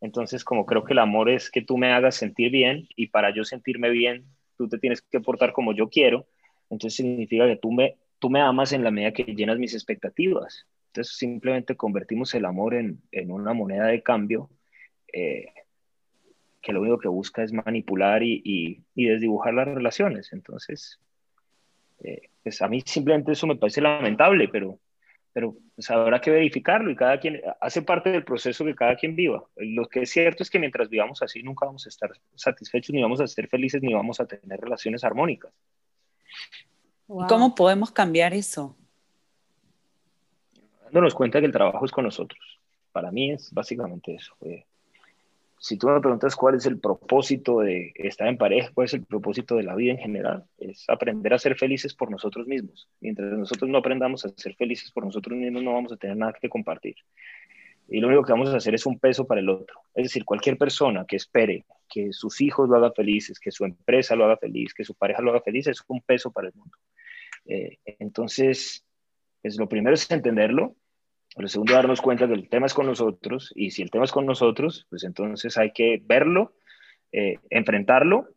[0.01, 3.35] entonces como creo que el amor es que tú me hagas sentir bien y para
[3.35, 6.27] yo sentirme bien, tú te tienes que portar como yo quiero,
[6.71, 10.67] entonces significa que tú me, tú me amas en la medida que llenas mis expectativas.
[10.93, 13.01] Entonces simplemente convertimos el amor en,
[13.31, 14.51] una moneda de cambio
[15.11, 15.47] eh,
[16.61, 20.35] que lo único que busca es manipular y, desdibujar las relaciones.
[20.35, 21.01] Entonces,
[22.01, 24.79] eh, pues a mí simplemente eso me parece lamentable, pero,
[25.33, 29.17] pero pues habrá que verificarlo y cada quien hace parte del proceso que cada quien
[29.17, 29.43] viva.
[29.57, 33.03] Lo que es cierto es que mientras vivamos así nunca vamos a estar satisfechos, ni
[33.03, 35.55] vamos a ser felices, ni vamos a tener relaciones armónicas.
[37.07, 38.77] ¿Cómo podemos cambiar eso?
[40.93, 42.61] Dándonos cuenta que el trabajo es con nosotros.
[42.93, 44.37] Para mí es básicamente eso.
[45.59, 49.05] si tú me preguntas cuál es el propósito de estar en pareja, cuál es el
[49.05, 52.89] propósito de la vida en general, es aprender a ser felices por nosotros mismos.
[53.01, 56.35] Mientras nosotros no aprendamos a ser felices por nosotros mismos, no vamos a tener nada
[56.39, 56.97] que compartir.
[57.89, 59.81] Y lo único que vamos a hacer es un peso para el otro.
[59.95, 64.17] Es decir, cualquier persona que espere que sus hijos lo hagan felices, que su empresa
[64.17, 66.77] lo haga feliz, que su pareja lo haga feliz, es un peso para el mundo.
[67.47, 68.85] Eh, entonces,
[69.43, 70.77] pues lo primero es entenderlo,
[71.37, 74.13] lo segundo, darnos cuenta que el tema es con nosotros y si el tema es
[74.13, 76.53] con nosotros, pues entonces hay que verlo,
[77.11, 78.29] eh, enfrentarlo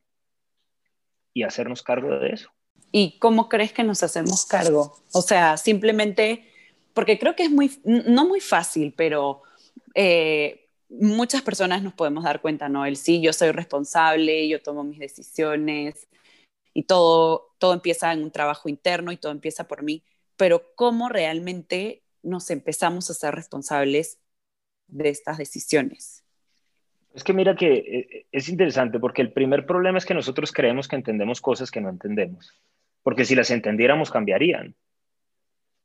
[1.34, 2.50] y hacernos cargo de eso.
[2.92, 4.96] ¿Y cómo crees que nos hacemos cargo?
[5.12, 6.50] O sea, simplemente,
[6.94, 9.42] porque creo que es muy, no muy fácil, pero
[9.94, 12.86] eh, muchas personas nos podemos dar cuenta, ¿no?
[12.86, 16.08] El sí, yo soy responsable, yo tomo mis decisiones
[16.74, 20.04] y todo, todo empieza en un trabajo interno y todo empieza por mí,
[20.38, 24.20] pero ¿cómo realmente nos empezamos a ser responsables
[24.88, 26.24] de estas decisiones.
[27.14, 30.88] Es que mira que eh, es interesante porque el primer problema es que nosotros creemos
[30.88, 32.52] que entendemos cosas que no entendemos,
[33.04, 34.76] porque si las entendiéramos cambiarían.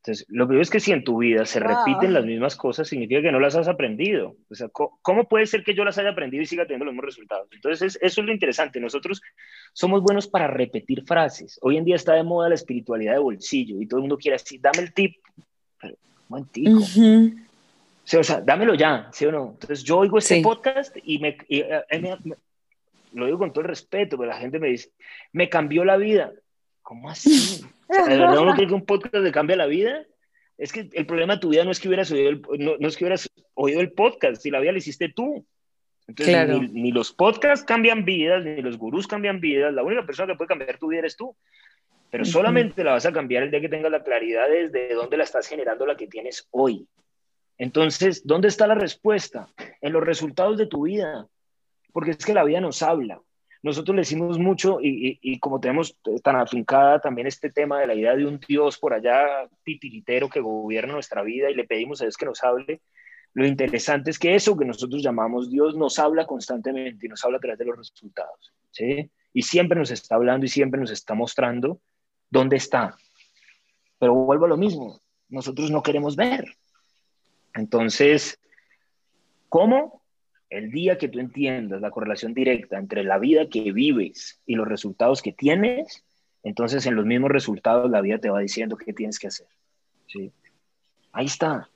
[0.03, 3.20] Entonces, lo primero es que si en tu vida se repiten las mismas cosas, significa
[3.20, 4.35] que no las has aprendido.
[4.48, 7.05] O sea, ¿cómo puede ser que yo las haya aprendido y siga teniendo los mismos
[7.05, 7.48] resultados?
[7.53, 8.81] Entonces, eso es lo interesante.
[8.81, 9.20] Nosotros
[9.74, 11.59] somos buenos para repetir frases.
[11.61, 14.38] Hoy en día está de moda la espiritualidad de bolsillo y todo el mundo quiere
[14.38, 15.16] decir, dame el tip
[16.31, 16.81] momentico.
[18.19, 19.51] o sea, dámelo ya, ¿sí o no?
[19.53, 21.83] Entonces yo oigo ese podcast y, me, eh,
[23.12, 24.90] lo digo con todo el respeto, pero la gente me dice,
[25.33, 26.33] me cambió la vida.
[26.83, 27.62] ¿Cómo así?
[27.88, 30.05] ¿De verdad uno cree que un podcast le cambia la vida?
[30.57, 32.97] Es que el problema de tu vida no es que hubieras oído el, no, es
[32.97, 35.45] que hubieras oído el podcast, si la vida la hiciste tú.
[36.07, 39.73] Entonces, ni, los podcasts cambian vidas, ni los gurús cambian vidas.
[39.73, 41.37] La única persona que puede cambiar tu vida eres tú
[42.11, 45.25] pero solamente la vas a cambiar el día que tengas la claridad de dónde la
[45.25, 46.87] estás generando la que tienes hoy.
[47.61, 49.46] Entonces, ¿dónde está la respuesta?
[49.83, 51.29] En los resultados de tu vida,
[51.92, 53.20] porque es que la vida nos habla.
[53.62, 58.16] Nosotros le decimos mucho y, como tenemos tan afincada también este tema de la idea
[58.16, 62.16] de un Dios por allá titiritero que gobierna nuestra vida y le pedimos a Dios
[62.16, 62.81] que nos hable,
[63.35, 67.37] lo interesante es que eso que nosotros llamamos Dios nos habla constantemente y nos habla
[67.37, 68.55] a través de los resultados.
[68.70, 69.11] ¿sí?
[69.35, 71.79] Y siempre nos está hablando y siempre nos está mostrando
[72.31, 72.97] ¿Dónde está?
[73.99, 76.57] Pero vuelvo a lo mismo, nosotros no queremos ver.
[77.55, 78.38] Entonces,
[79.49, 80.03] ¿cómo?
[80.49, 84.66] El día que tú entiendas la correlación directa entre la vida que vives y los
[84.66, 86.05] resultados que tienes,
[86.43, 89.47] Entonces, en los mismos resultados, la vida te va diciendo qué tienes que hacer.
[90.07, 90.33] ¿sí?
[91.12, 91.69] Ahí está.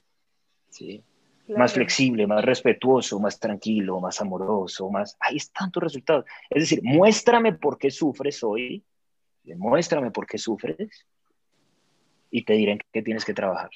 [0.71, 1.03] ¿sí?
[1.49, 5.19] Más flexible, más respetuoso, más tranquilo, más amoroso, más...
[5.21, 6.25] Ahí están tus resultados.
[6.49, 8.83] Es decir, muéstrame por qué sufres hoy,
[9.57, 11.07] muéstrame por qué sufres
[12.31, 13.71] y te diré en qué tienes que trabajar.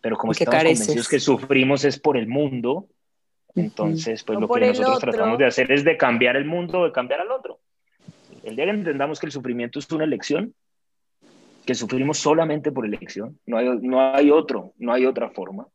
[0.00, 2.88] Pero como estamos convencidos que sufrimos es por el mundo,
[3.54, 7.20] entonces pues lo que nosotros tratamos de hacer es de cambiar el mundo, de cambiar
[7.20, 7.60] al otro.
[8.42, 10.54] El día que entendamos que el sufrimiento es una elección,
[11.64, 15.68] que sufrimos solamente por elección, no hay, no hay otro, no hay otra forma,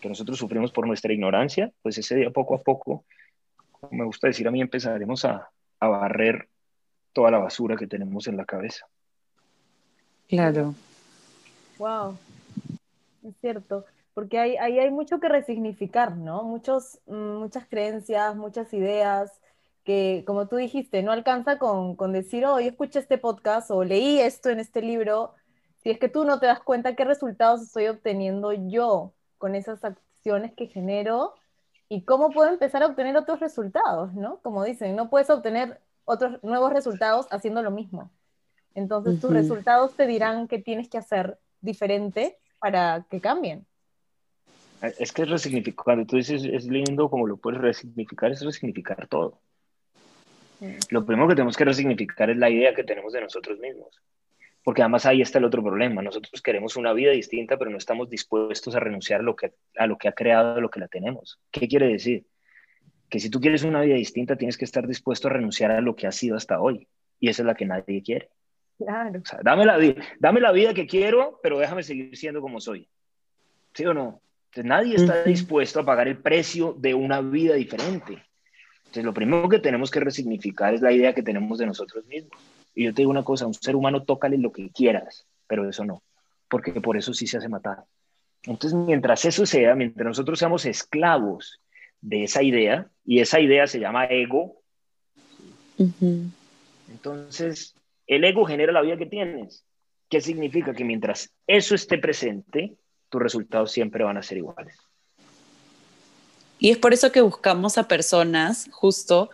[0.00, 3.06] que nosotros sufrimos por nuestra ignorancia, pues ese día poco a poco,
[3.72, 5.48] como me gusta decir a mí, empezaremos a,
[5.80, 6.48] a barrer
[7.16, 8.86] toda la basura que tenemos en la cabeza.
[10.28, 10.74] Claro.
[11.78, 12.18] Wow,
[13.26, 16.42] es cierto, porque ahí hay, hay, mucho que resignificar, ¿no?
[16.42, 19.32] Muchos, mm, muchas creencias, muchas ideas,
[19.82, 23.82] que, como tú dijiste, no alcanza con, con decir, oh, yo escuché este podcast o
[23.82, 25.32] leí esto en este libro,
[25.82, 29.82] si es que tú no te das cuenta qué resultados estoy obteniendo yo con esas
[29.82, 31.32] acciones que genero
[31.88, 34.36] y cómo puedo empezar a obtener otros resultados, ¿no?
[34.42, 38.10] Como dicen, no puedes obtener otros nuevos resultados haciendo lo mismo.
[38.74, 43.66] Entonces tus resultados te dirán qué tienes que hacer diferente para que cambien.
[44.98, 49.06] Es que es resignificar, cuando tú dices es lindo como lo puedes resignificar, es resignificar
[49.08, 49.40] todo.
[50.90, 54.00] Lo primero que tenemos que resignificar es la idea que tenemos de nosotros mismos.
[54.62, 56.02] Porque además ahí está el otro problema.
[56.02, 59.86] Nosotros queremos una vida distinta, pero no estamos dispuestos a renunciar a lo que, a
[59.86, 61.38] lo que ha creado, a lo que la tenemos.
[61.50, 62.26] ¿Qué quiere decir?
[63.08, 65.94] Que si tú quieres una vida distinta, tienes que estar dispuesto a renunciar a lo
[65.94, 66.88] que ha sido hasta hoy.
[67.20, 68.28] Y esa es la que nadie quiere.
[68.78, 69.22] Claro.
[69.42, 69.78] dame, la,
[70.18, 72.88] dame la vida que quiero, pero déjame seguir siendo como soy.
[73.72, 74.20] ¿Sí o no?
[74.46, 78.22] Entonces, nadie está dispuesto a pagar el precio de una vida diferente.
[78.78, 82.38] Entonces, lo primero que tenemos que resignificar es la idea que tenemos de nosotros mismos.
[82.74, 85.84] Y yo te digo una cosa, un ser humano tócale lo que quieras, pero eso
[85.84, 86.02] no,
[86.48, 87.84] porque por eso sí se hace matar.
[88.44, 91.60] Entonces, mientras eso sea, mientras nosotros seamos esclavos
[92.00, 94.62] de esa idea, y esa idea se llama ego,
[96.88, 97.74] entonces
[98.06, 99.64] el ego genera la vida que tienes.
[100.08, 100.72] ¿Qué significa?
[100.72, 102.76] Que mientras eso esté presente,
[103.08, 104.76] tus resultados siempre van a ser iguales.
[106.58, 109.30] Y es por eso que buscamos a personas justo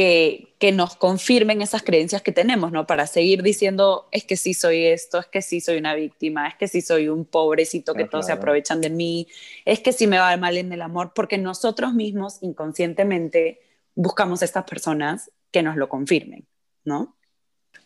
[0.00, 2.86] que, que, nos confirmen esas creencias que tenemos, ¿no?
[2.86, 6.54] Para seguir diciendo, es que sí soy esto, es que sí soy una víctima, es
[6.54, 9.28] que sí soy un pobrecito que todos se aprovechan de mí,
[9.64, 13.60] es que sí me va mal en el amor, porque nosotros mismos inconscientemente
[13.94, 16.46] buscamos a estas personas que nos lo confirmen,
[16.84, 17.16] ¿no?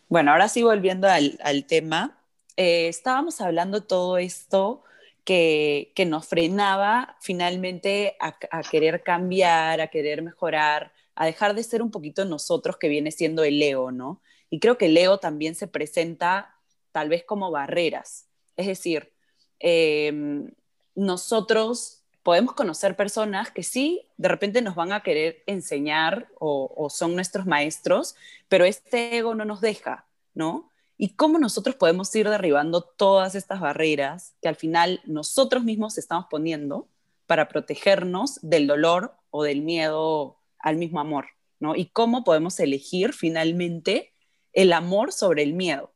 [0.07, 2.23] Bueno, ahora sí volviendo al, al tema,
[2.55, 4.83] eh, estábamos hablando todo esto
[5.25, 11.91] que, nos frenaba finalmente a, querer cambiar, a querer mejorar, a dejar de ser un
[11.91, 14.21] poquito nosotros que viene siendo el Leo, ¿no?
[14.49, 16.55] Y creo que el Leo también se presenta
[16.91, 18.27] tal vez como barreras.
[18.57, 19.13] Es decir,
[19.59, 20.51] em,
[20.95, 26.89] nosotros podemos conocer personas que sí, de repente nos van a querer enseñar o, o
[26.89, 28.15] son nuestros maestros,
[28.49, 30.71] pero este ego no nos deja, ¿no?
[30.97, 36.25] y cómo nosotros podemos ir derribando todas estas barreras que al final nosotros mismos estamos
[36.29, 36.87] poniendo
[37.25, 41.27] para protegernos del dolor o del miedo al mismo amor,
[41.59, 41.75] ¿no?
[41.75, 44.13] Y cómo podemos elegir finalmente
[44.51, 45.93] el amor sobre el miedo.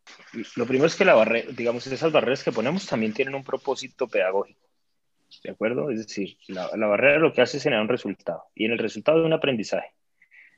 [0.55, 4.08] Lo primero es que la barrera, digamos, esas barreras que ponemos también tienen un propósito
[4.08, 4.69] pedagógico,
[5.43, 5.89] ¿de acuerdo?
[5.89, 9.19] Es decir, la, barrera lo que hace es generar un resultado y en el resultado
[9.19, 9.89] de un aprendizaje.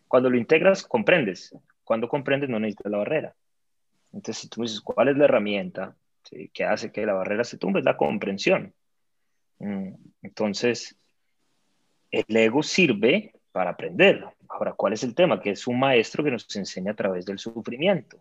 [0.10, 1.56] Cuando lo integras, comprendes.
[1.86, 3.36] Cuando comprendes, no necesitas la barrera.
[4.12, 5.96] Entonces, si tú dices, ¿cuál es la herramienta
[6.54, 7.80] que hace que la barrera se tumbe?
[7.80, 8.74] Es la comprensión.
[9.60, 10.98] Mm, entonces,
[12.12, 14.26] el ego sirve para aprender.
[14.50, 15.40] Ahora, ¿cuál es el tema?
[15.40, 18.18] Que es un maestro que nos enseña a través del sufrimiento.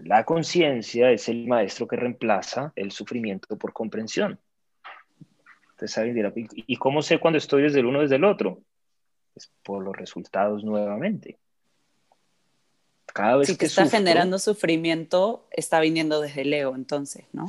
[0.00, 4.38] La conciencia es el maestro que reemplaza el sufrimiento por comprensión.
[5.70, 6.32] Entonces, ¿saben?
[6.54, 8.60] ¿y cómo sé cuando estoy desde el uno desde el otro?
[9.34, 11.38] Es por los resultados nuevamente.
[13.06, 17.46] Cada vez que, está generando sufrimiento, está viniendo desde el ego, entonces, ¿no?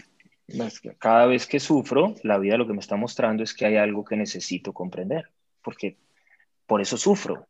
[0.97, 4.03] Cada vez que sufro, la vida lo que me está mostrando es que hay algo
[4.03, 5.29] que necesito comprender,
[5.63, 5.97] porque
[6.65, 7.47] por eso sufro.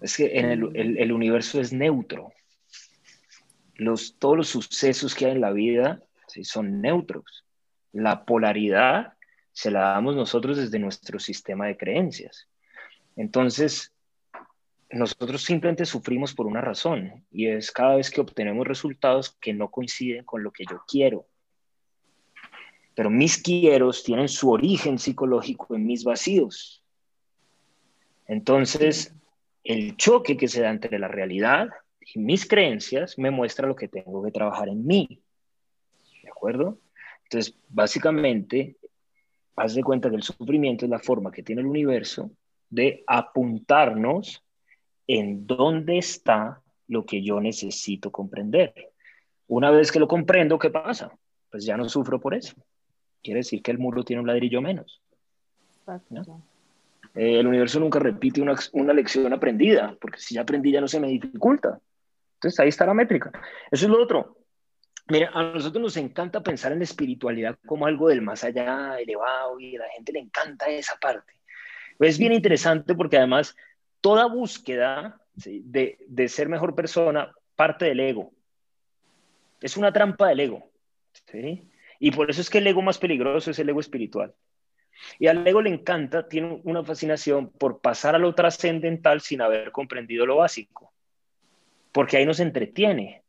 [0.00, 2.32] Es que en el, el, universo es neutro.
[3.74, 6.44] Los, todos los sucesos que hay en la vida ¿sí?
[6.44, 7.44] son neutros.
[7.92, 9.14] La polaridad
[9.52, 12.48] se la damos nosotros desde nuestro sistema de creencias.
[13.16, 13.92] Entonces,
[14.90, 19.70] nosotros simplemente sufrimos por una razón y es cada vez que obtenemos resultados que no
[19.70, 21.26] coinciden con lo que yo quiero.
[22.94, 26.81] Pero mis quieros tienen su origen psicológico en mis vacíos.
[28.26, 29.14] Entonces,
[29.64, 31.68] el choque que se da entre la realidad
[32.00, 35.20] Y mis creencias me muestran lo que tengo que trabajar en mí.
[36.22, 36.78] ¿De acuerdo?
[37.24, 38.76] Entonces, básicamente,
[39.56, 42.30] haz de cuenta que el sufrimiento es la forma que tiene el universo
[42.68, 44.42] de apuntarnos
[45.06, 48.92] en dónde está lo que yo necesito comprender.
[49.46, 51.12] Una vez que lo comprendo, ¿qué pasa?
[51.50, 52.54] Pues ya no sufro por eso.
[53.22, 55.00] Quiere decir que el muro tiene un ladrillo menos.
[57.14, 60.88] Eh, el universo nunca repite una, una, lección aprendida, porque si ya aprendí ya no
[60.88, 61.78] se me dificulta.
[62.34, 63.30] Entonces ahí está la métrica.
[63.70, 64.38] Eso es lo otro.
[65.08, 69.76] Mira, a nosotros nos encanta pensar en espiritualidad como algo del más allá, elevado, y
[69.76, 71.34] a la gente le encanta esa parte.
[71.98, 73.56] Es bien interesante porque además
[74.00, 78.32] toda búsqueda de, de ser mejor persona parte del ego.
[79.60, 80.70] Es una trampa del ego.
[81.30, 81.68] ¿sí?
[81.98, 84.34] Y por eso es que el ego más peligroso es el ego espiritual.
[85.18, 89.72] Y al ego le encanta, tiene una fascinación por pasar a lo trascendental sin haber
[89.72, 90.92] comprendido lo básico,
[91.92, 93.22] porque ahí nos entretiene.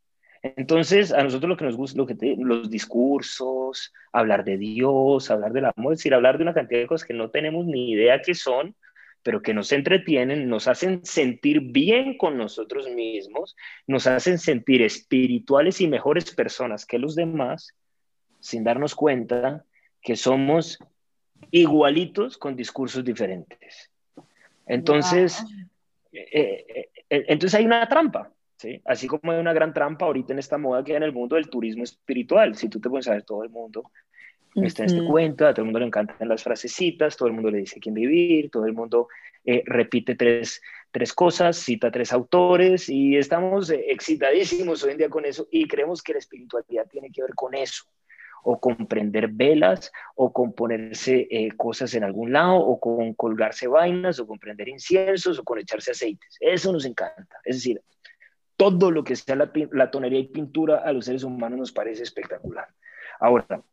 [0.43, 5.53] Entonces, a nosotros lo que nos gusta, lo que los discursos, hablar de Dios, hablar
[5.53, 8.21] del amor, es decir, hablar de una cantidad de cosas que no tenemos ni idea
[8.21, 8.75] qué son,
[9.23, 13.55] pero que nos entretienen, nos hacen sentir bien con nosotros mismos,
[13.87, 17.73] nos hacen sentir espirituales y mejores personas que los demás,
[18.41, 19.63] sin darnos cuenta
[20.01, 20.77] que somos
[21.51, 23.91] igualitos con discursos diferentes.
[24.65, 25.43] Entonces,
[26.11, 28.81] eh, eh, eh, entonces hay una trampa, ¿sí?
[28.85, 31.35] Así como hay una gran trampa ahorita en esta moda que hay en el mundo
[31.35, 32.55] del turismo espiritual.
[32.55, 33.91] Si tú te puedes saber, todo el mundo
[34.55, 37.49] está en este cuento, a todo el mundo le encantan las frasecitas, todo el mundo
[37.49, 39.07] le dice quién vivir, todo el mundo
[39.65, 45.47] repite tres, tres cosas, cita tres autores y estamos excitadísimos hoy en día con eso
[45.51, 47.83] y creemos que la espiritualidad tiene que ver con eso
[48.43, 53.67] o con prender velas, o con ponerse eh, cosas en algún lado, o con colgarse
[53.67, 56.37] vainas, o con prender inciensos, o con echarse aceites.
[56.39, 57.37] Eso nos encanta.
[57.43, 57.81] Es decir,
[58.57, 62.03] todo lo que sea la, la tonería y pintura a los seres humanos nos parece
[62.03, 62.67] espectacular.
[63.19, 63.63] Ahora,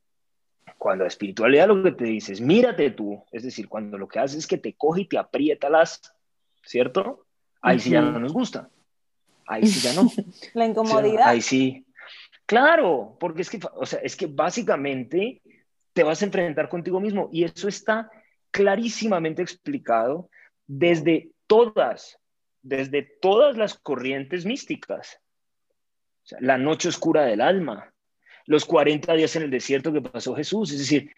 [0.79, 4.19] cuando la espiritualidad lo que te dice es mírate tú, es decir, cuando lo que
[4.19, 6.15] hace es que te coge y te aprieta las,
[6.65, 7.27] ¿cierto?
[7.61, 8.71] Ahí sí ya no nos gusta.
[9.47, 10.11] Ahí sí ya no.
[10.55, 11.29] La incomodidad.
[11.29, 11.85] ahí sí,
[12.51, 15.41] Claro, porque es que, o sea, es que básicamente
[15.93, 18.11] te vas a enfrentar contigo mismo y eso está
[18.51, 20.29] clarísimamente explicado
[20.67, 22.19] desde todas,
[22.61, 25.21] desde todas las corrientes místicas.
[26.41, 27.95] la noche oscura del alma,
[28.47, 30.73] los 40 días en el desierto que pasó Jesús.
[30.73, 31.13] Es decir,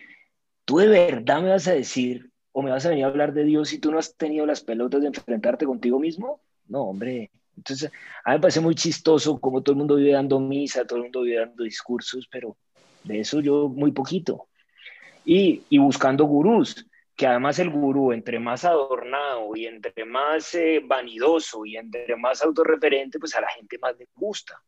[0.66, 3.44] tú de verdad me vas a decir o me vas a venir a hablar de
[3.44, 6.42] Dios si tú no has tenido las pelotas de enfrentarte contigo mismo.
[6.66, 7.90] No, hombre, entonces,
[8.24, 11.04] a mí me parece muy chistoso como todo el mundo vive dando misa, todo el
[11.04, 12.56] mundo vive dando discursos, pero
[13.04, 14.48] de eso yo muy poquito.
[15.24, 20.80] Y, y buscando gurús, que además el gurú, entre más adornado y entre más eh,
[20.84, 24.60] vanidoso y entre más autorreferente, pues a la gente más le gusta.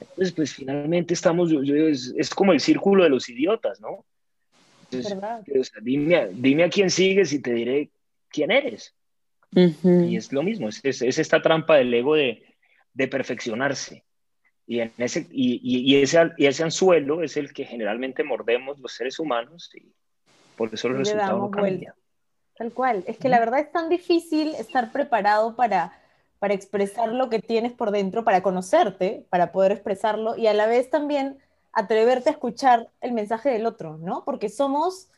[0.00, 4.04] Entonces, pues finalmente estamos, yo, es, es, como el círculo de los idiotas, ¿no?
[4.90, 7.90] Entonces, dime, dime a quién sigues y te diré
[8.28, 8.94] quién eres.
[9.54, 12.42] Y es lo mismo, es, es, esta trampa del ego de,
[12.94, 14.04] de perfeccionarse.
[14.66, 18.92] Y, en ese, y, y, ese, y ese anzuelo es el que generalmente mordemos los
[18.92, 19.92] seres humanos y
[20.56, 21.94] por eso los resultados no cambian.
[22.56, 23.04] Tal cual.
[23.06, 26.00] Es que la verdad es tan difícil estar preparado para,
[26.38, 30.66] para expresar lo que tienes por dentro, para conocerte, para poder expresarlo y a la
[30.66, 31.38] vez también
[31.72, 34.24] atreverte a escuchar el mensaje del otro, ¿no?
[34.24, 35.08] Porque somos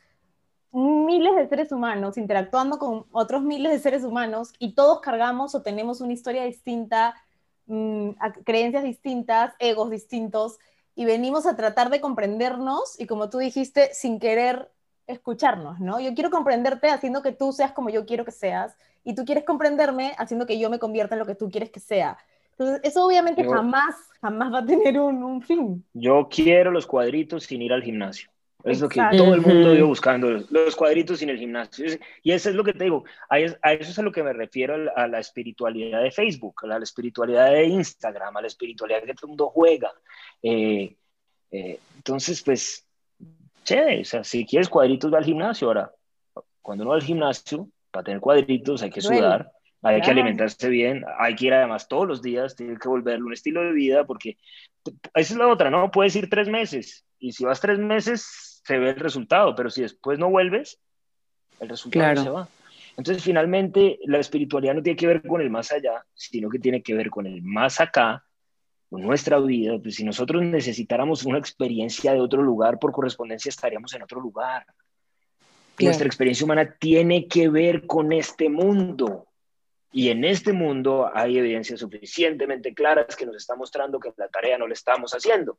[0.75, 5.63] miles de seres humanos interactuando con otros miles de seres humanos y todos cargamos o
[5.63, 7.15] tenemos una historia distinta,
[7.67, 8.11] mm,
[8.45, 10.59] creencias distintas, egos distintos
[10.97, 14.71] y venimos a tratar de comprendernos y como tú dijiste, sin querer
[15.07, 16.01] escucharnos, ¿no?
[16.01, 19.45] Yo quiero comprenderte haciendo que tú seas como yo quiero que seas y tú quieres
[19.45, 22.19] comprenderme haciendo que yo me convierta en lo que tú quieres que sea.
[22.53, 25.85] Entonces, eso obviamente jamás, jamás va a tener un, un fin.
[25.93, 28.34] Yo quiero los cuadritos sin ir al gimnasio.
[28.65, 31.85] Es lo que todo el mundo vive buscando, los cuadritos en el gimnasio.
[32.23, 34.91] Y eso es lo que te digo, a eso es a lo que me refiero
[34.97, 39.27] a la espiritualidad de Facebook, a la espiritualidad de Instagram, a la espiritualidad que todo
[39.27, 39.93] el mundo juega.
[40.43, 40.97] Eh,
[41.51, 42.87] eh, entonces, pues,
[43.65, 45.69] chévere, o sea, si quieres cuadritos, va al gimnasio.
[45.69, 45.93] Ahora,
[46.63, 49.53] cuando uno va al gimnasio, para tener cuadritos hay que sudar,
[49.83, 53.35] hay que alimentarse bien, hay que ir además todos los días, tiene que volverlo un
[53.35, 54.39] estilo de vida, porque
[55.15, 55.91] esa es la otra, ¿no?
[55.91, 59.83] Puedes ir tres meses, y si vas tres meses, se ve el resultado, pero si
[59.83, 60.79] después no vuelves,
[61.61, 62.49] el resultado se va.
[62.97, 66.83] Entonces, finalmente, la espiritualidad no tiene que ver con el más allá, sino que tiene
[66.83, 68.25] que ver con el más acá,
[68.89, 69.79] con nuestra vida.
[69.83, 74.65] Pues si nosotros necesitáramos una experiencia de otro lugar, por correspondencia estaríamos en otro lugar.
[75.79, 79.27] Nuestra experiencia humana tiene que ver con este mundo.
[79.91, 84.57] Y en este mundo hay evidencias suficientemente claras que nos está mostrando que la tarea
[84.57, 85.59] no la estamos haciendo.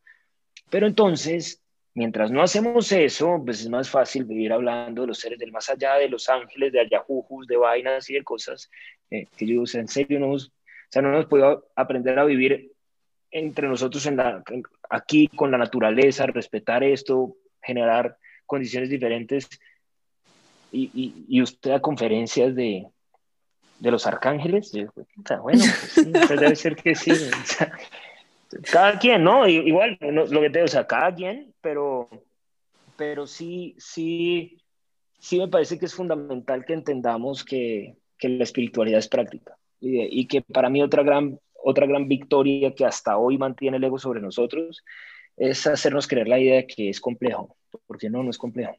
[0.69, 1.61] Pero entonces,
[1.95, 5.69] mientras no hacemos eso, pues es más fácil vivir hablando de los seres del más
[5.69, 8.69] allá, de los ángeles, de ayajujus, de vainas y de cosas
[9.09, 10.39] eh, que yo, en serio, no, o
[10.89, 12.71] sea, no hemos podido aprender a vivir
[13.31, 14.43] entre nosotros en la,
[14.89, 19.49] aquí con la naturaleza, respetar esto, generar condiciones diferentes.
[20.71, 22.85] Y, y, usted a conferencias de,
[23.79, 27.11] de los arcángeles, bueno, pues sí, debe ser que sí.
[28.71, 29.47] Cada quien, ¿no?
[29.47, 32.09] Igual, lo que te digo, o sea, cada quien, pero,
[32.95, 34.61] pero sí, sí,
[35.19, 40.27] sí me parece que es fundamental que entendamos que, que la espiritualidad es práctica y,
[40.27, 44.21] que para mí otra gran, otra gran victoria que hasta hoy mantiene el ego sobre
[44.21, 44.83] nosotros
[45.37, 48.75] es hacernos creer la idea de que es complejo, porque no, no es complejo.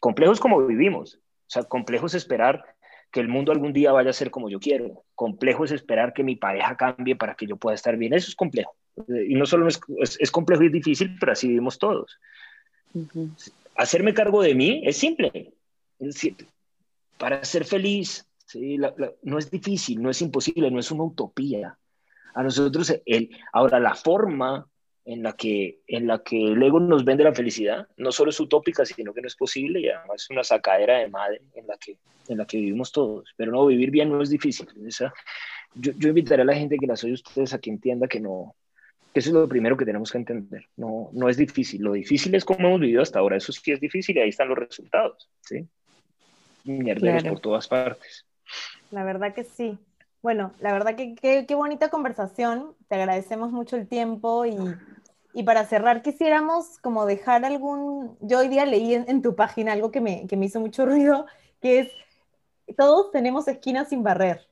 [0.00, 2.64] Complejo es como vivimos, o sea, complejo es esperar
[3.10, 5.04] que el mundo algún día vaya a ser como yo quiero.
[5.14, 8.12] Complejo es esperar que mi pareja cambie para que yo pueda estar bien.
[8.12, 8.76] Eso es complejo.
[9.08, 9.80] Y no solo es,
[10.18, 12.18] es, complejo y difícil, pero así vivimos todos.
[13.76, 15.52] Hacerme cargo de mí es simple.
[17.18, 18.26] para ser feliz,
[19.22, 21.78] no es difícil, no es imposible, no es una utopía.
[22.34, 24.66] A nosotros, el, ahora la forma
[25.04, 28.38] en la, que, en la que el ego nos vende la felicidad no solo es
[28.38, 31.76] utópica, sino que no es posible y además es una sacadera de madre en la
[31.78, 33.28] que, en la que vivimos todos.
[33.36, 34.68] Pero no, vivir bien no es difícil.
[35.74, 38.54] yo, yo invitaré a la gente que las oye ustedes a que entienda que no,
[39.12, 40.66] que eso es lo primero que tenemos que entender.
[40.76, 41.82] No, no es difícil.
[41.82, 43.36] Lo difícil es cómo hemos vivido hasta ahora.
[43.36, 45.28] Eso sí es difícil y ahí están los resultados.
[45.40, 45.66] ¿sí?
[46.64, 48.24] Mierderos por todas partes.
[48.90, 49.78] La verdad que sí.
[50.22, 51.14] Bueno, la verdad que
[51.46, 52.74] qué bonita conversación.
[52.88, 54.56] Te agradecemos mucho el tiempo y,
[55.34, 58.16] y, para cerrar quisiéramos como dejar algún...
[58.20, 61.26] Yo hoy día leí en, tu página algo que me, que me hizo mucho ruido,
[61.60, 61.92] que es,
[62.76, 64.46] todos tenemos esquinas sin barrer.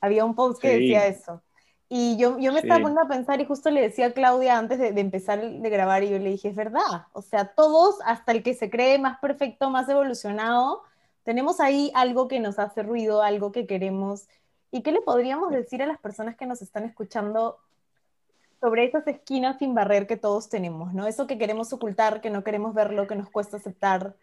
[0.00, 1.42] Había un post que decía eso.
[1.94, 4.78] Y yo, yo me estaba poniendo a pensar y justo le decía a Claudia antes
[4.78, 8.32] de, de, empezar de grabar y yo le dije, es verdad, o sea, todos, hasta
[8.32, 10.84] el que se cree más perfecto, más evolucionado,
[11.22, 14.26] tenemos ahí algo que nos hace ruido, algo que queremos.
[14.70, 17.58] ¿Y qué le podríamos decir a las personas que nos están escuchando
[18.58, 21.06] sobre esas esquinas sin barrer que todos tenemos, ¿no?
[21.06, 24.14] Eso que queremos ocultar, que no queremos verlo, que nos cuesta aceptar.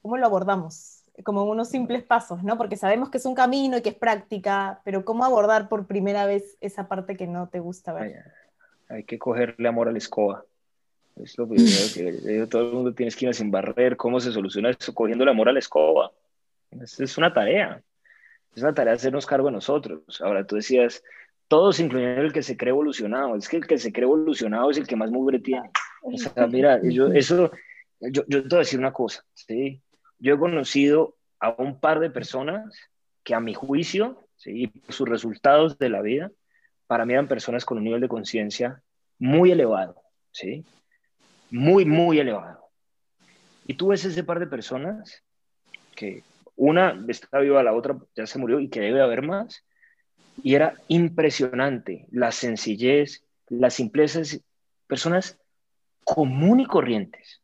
[0.00, 0.97] ¿Cómo lo abordamos?
[1.24, 2.56] Como unos simples pasos, ¿no?
[2.56, 6.26] Porque sabemos que es un camino y que es práctica, pero ¿cómo abordar por primera
[6.26, 8.24] vez esa parte que no te gusta ver?
[8.88, 10.44] Hay, que cogerle amor a la escoba.
[11.16, 13.96] Es lo primero que todo el mundo tiene esquinas sin barrer.
[13.96, 14.94] ¿Cómo se soluciona eso?
[14.94, 16.12] Cogiendo el amor a la escoba.
[16.70, 17.82] Es, es una tarea.
[18.54, 20.20] Es una tarea hacernos cargo de nosotros.
[20.22, 21.02] Ahora, tú decías,
[21.48, 23.34] todos, incluyendo el que se cree evolucionado.
[23.34, 25.70] Es que el que se cree evolucionado es el que más mugre tiene.
[26.02, 27.50] O sea, mira, yo, eso,
[28.00, 29.82] yo, yo te voy a decir una cosa, ¿sí?
[30.18, 32.76] Yo he conocido a un par de personas
[33.22, 34.72] que a mi juicio, ¿sí?
[34.88, 36.30] sus resultados de la vida,
[36.86, 38.82] para mí eran personas con un nivel de conciencia
[39.18, 40.00] muy elevado,
[40.32, 40.64] ¿sí?
[41.50, 42.70] Muy, muy elevado.
[43.66, 45.22] Y tú ves ese par de personas
[45.94, 46.22] que
[46.56, 49.64] una está viva, la otra ya se murió y que debe haber más.
[50.42, 54.22] Y era impresionante la sencillez, la simpleza,
[54.86, 55.38] personas
[56.04, 57.42] común y corrientes,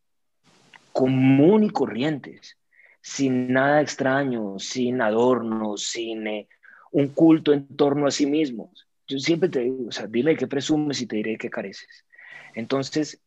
[0.93, 2.57] común y corrientes,
[3.05, 6.49] sin nada extraño, sin adornos, sin eh,
[6.91, 8.89] un culto en torno a sí mismos.
[9.07, 12.07] Yo siempre te digo, o sea, dime qué presumes y te diré qué careces.
[12.55, 13.21] Entonces,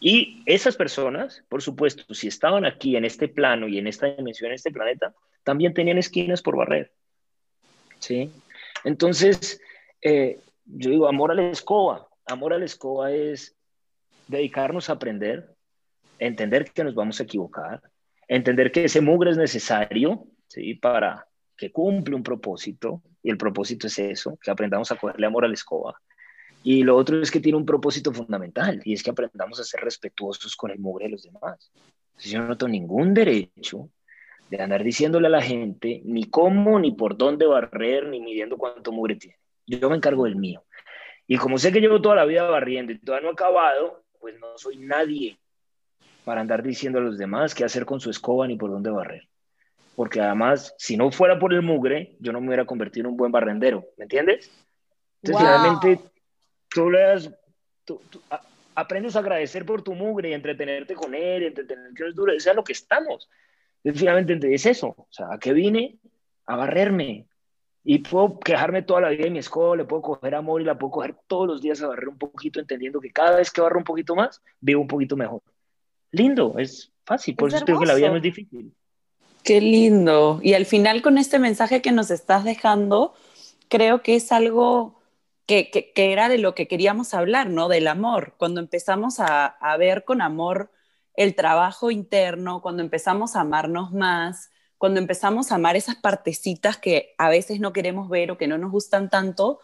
[0.00, 4.48] y esas personas, por supuesto, si estaban aquí en este plano y en esta dimensión,
[4.48, 6.90] en este planeta, también tenían esquinas por barrer.
[7.98, 8.32] ¿Sí?
[8.84, 9.60] Entonces,
[10.00, 12.08] eh, yo digo, amor a la escoba.
[12.24, 13.54] Amor a la escoba es
[14.28, 15.54] dedicarnos a aprender,
[16.18, 17.82] entender que nos vamos a equivocar,
[18.28, 20.74] entender que ese mugre es necesario ¿sí?
[20.74, 25.44] para que cumple un propósito, y el propósito es eso, que aprendamos a cogerle amor
[25.44, 26.00] a la escoba.
[26.62, 29.80] Y lo otro es que tiene un propósito fundamental, y es que aprendamos a ser
[29.80, 31.70] respetuosos con el mugre de los demás.
[32.18, 33.90] Yo no tengo ningún derecho
[34.50, 38.92] de andar diciéndole a la gente ni cómo, ni por dónde barrer, ni midiendo cuánto
[38.92, 39.36] mugre tiene.
[39.66, 40.64] Yo me encargo del mío.
[41.26, 44.38] Y como sé que llevo toda la vida barriendo y todavía no he acabado, pues
[44.38, 45.38] no soy nadie
[46.24, 49.28] para andar diciendo a los demás qué hacer con su escoba ni por dónde barrer.
[49.94, 53.16] Porque además, si no fuera por el mugre, yo no me hubiera convertido en un
[53.16, 54.50] buen barrendero, ¿me entiendes?
[55.22, 56.00] Entonces, finalmente,
[56.68, 57.30] tú le das,
[57.84, 58.00] tú,
[58.74, 62.54] aprendes a agradecer por tu mugre y entretenerte con él, entretener que es duro, sea
[62.54, 63.30] lo que estamos.
[63.84, 64.88] Entonces, finalmente, es eso.
[64.88, 65.98] O sea, ¿a qué vine?
[66.46, 67.26] A barrerme.
[67.84, 70.78] Y puedo quejarme toda la vida de mi escoba, le puedo coger amor y la
[70.78, 73.78] puedo coger todos los días a barrer un poquito, entendiendo que cada vez que barro
[73.78, 75.42] un poquito más, vivo un poquito mejor
[76.14, 78.74] lindo, es fácil, por eso digo que la vida no es difícil.
[79.42, 80.40] Qué lindo.
[80.42, 83.12] Y al final con este mensaje que nos estás dejando,
[83.68, 85.00] creo que es algo
[85.46, 87.68] que, que, era de lo que queríamos hablar, ¿no?
[87.68, 88.34] Del amor.
[88.38, 90.70] Cuando empezamos a, a ver con amor
[91.14, 97.14] el trabajo interno, cuando empezamos a amarnos más, cuando empezamos a amar esas partecitas que
[97.18, 99.60] a veces no queremos ver o que no nos gustan tanto,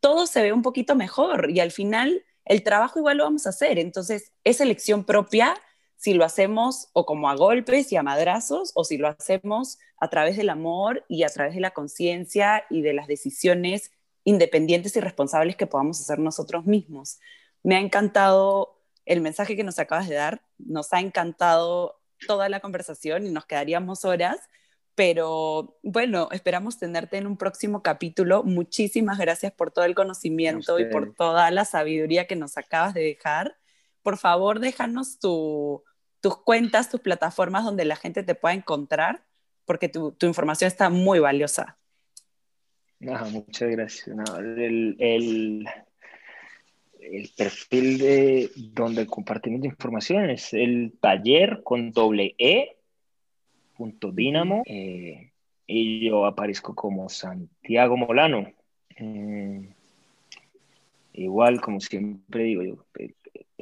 [0.00, 3.50] todo se ve un poquito mejor y al final el trabajo igual lo vamos a
[3.50, 3.78] hacer.
[3.78, 5.54] Entonces, es elección propia
[6.00, 10.08] si lo hacemos o como a golpes y a madrazos o si lo hacemos a
[10.08, 13.92] través del amor y a través de la conciencia y de las decisiones
[14.24, 17.18] independientes y responsables que podamos hacer nosotros mismos.
[17.62, 22.60] Me ha encantado el mensaje que nos acabas de dar, nos ha encantado toda la
[22.60, 24.38] conversación y nos quedaríamos horas,
[24.94, 28.42] pero bueno, esperamos tenerte en un próximo capítulo.
[28.42, 33.02] Muchísimas gracias por todo el conocimiento y por toda la sabiduría que nos acabas de
[33.02, 33.58] dejar.
[34.02, 35.18] Por favor, déjanos
[36.20, 39.22] tus cuentas, tus plataformas donde la gente te pueda encontrar,
[39.64, 41.78] porque tu, información está muy valiosa.
[43.00, 44.08] muchas gracias.
[44.38, 45.68] el, el,
[47.00, 52.76] el, perfil de donde compartimos información es el taller con doble E
[53.80, 55.30] punto Dínamo eh,
[55.66, 58.52] y yo aparezco como Santiago Molano.
[58.96, 59.72] Eh,
[61.14, 62.84] igual, como siempre digo, yo,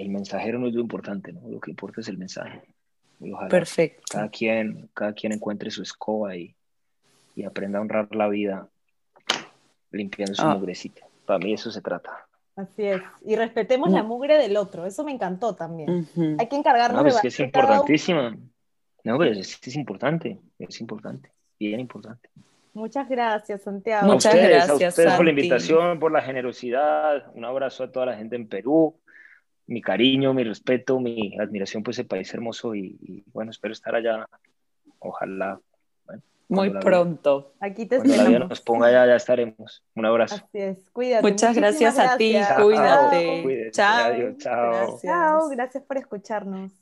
[0.00, 1.48] el, mensajero no es lo importante, ¿no?
[1.48, 2.62] lo que importa es el mensaje.
[3.48, 4.02] Perfecto.
[4.10, 6.54] Cada quien, cada quien encuentre su escoba y,
[7.34, 8.68] y aprenda a honrar la vida
[9.90, 10.54] limpiando su ah.
[10.54, 11.06] mugrecita.
[11.26, 12.26] Para mí eso se trata.
[12.56, 13.02] Así es.
[13.24, 14.84] Y respetemos la mugre del otro.
[14.84, 16.08] Eso me encantó también.
[16.38, 17.10] Hay que encargarnos no, de...
[17.10, 18.30] Es que es importantísimo.
[19.04, 22.28] No, pero es, es importante, es importante, bien importante.
[22.74, 24.06] Muchas gracias, Santiago.
[24.06, 24.70] Muchas gracias.
[24.70, 27.30] A ustedes por la invitación, por la generosidad.
[27.34, 28.96] Un abrazo a toda la gente en Perú.
[29.68, 34.26] Mi cariño, mi respeto, mi admiración por ese país hermoso y, bueno, espero estar allá.
[34.98, 35.60] Ojalá.
[36.48, 37.52] Muy pronto.
[37.60, 39.84] Aquí te Cuando la vida nos ponga allá, ya estaremos.
[39.94, 40.36] Un abrazo.
[40.36, 41.30] Así es, cuídate.
[41.30, 43.70] Muchas gracias, a ti, cuídate.
[43.70, 44.04] Chao.
[44.06, 44.98] Adiós, chao.
[45.02, 46.72] Chao, gracias por escucharnos.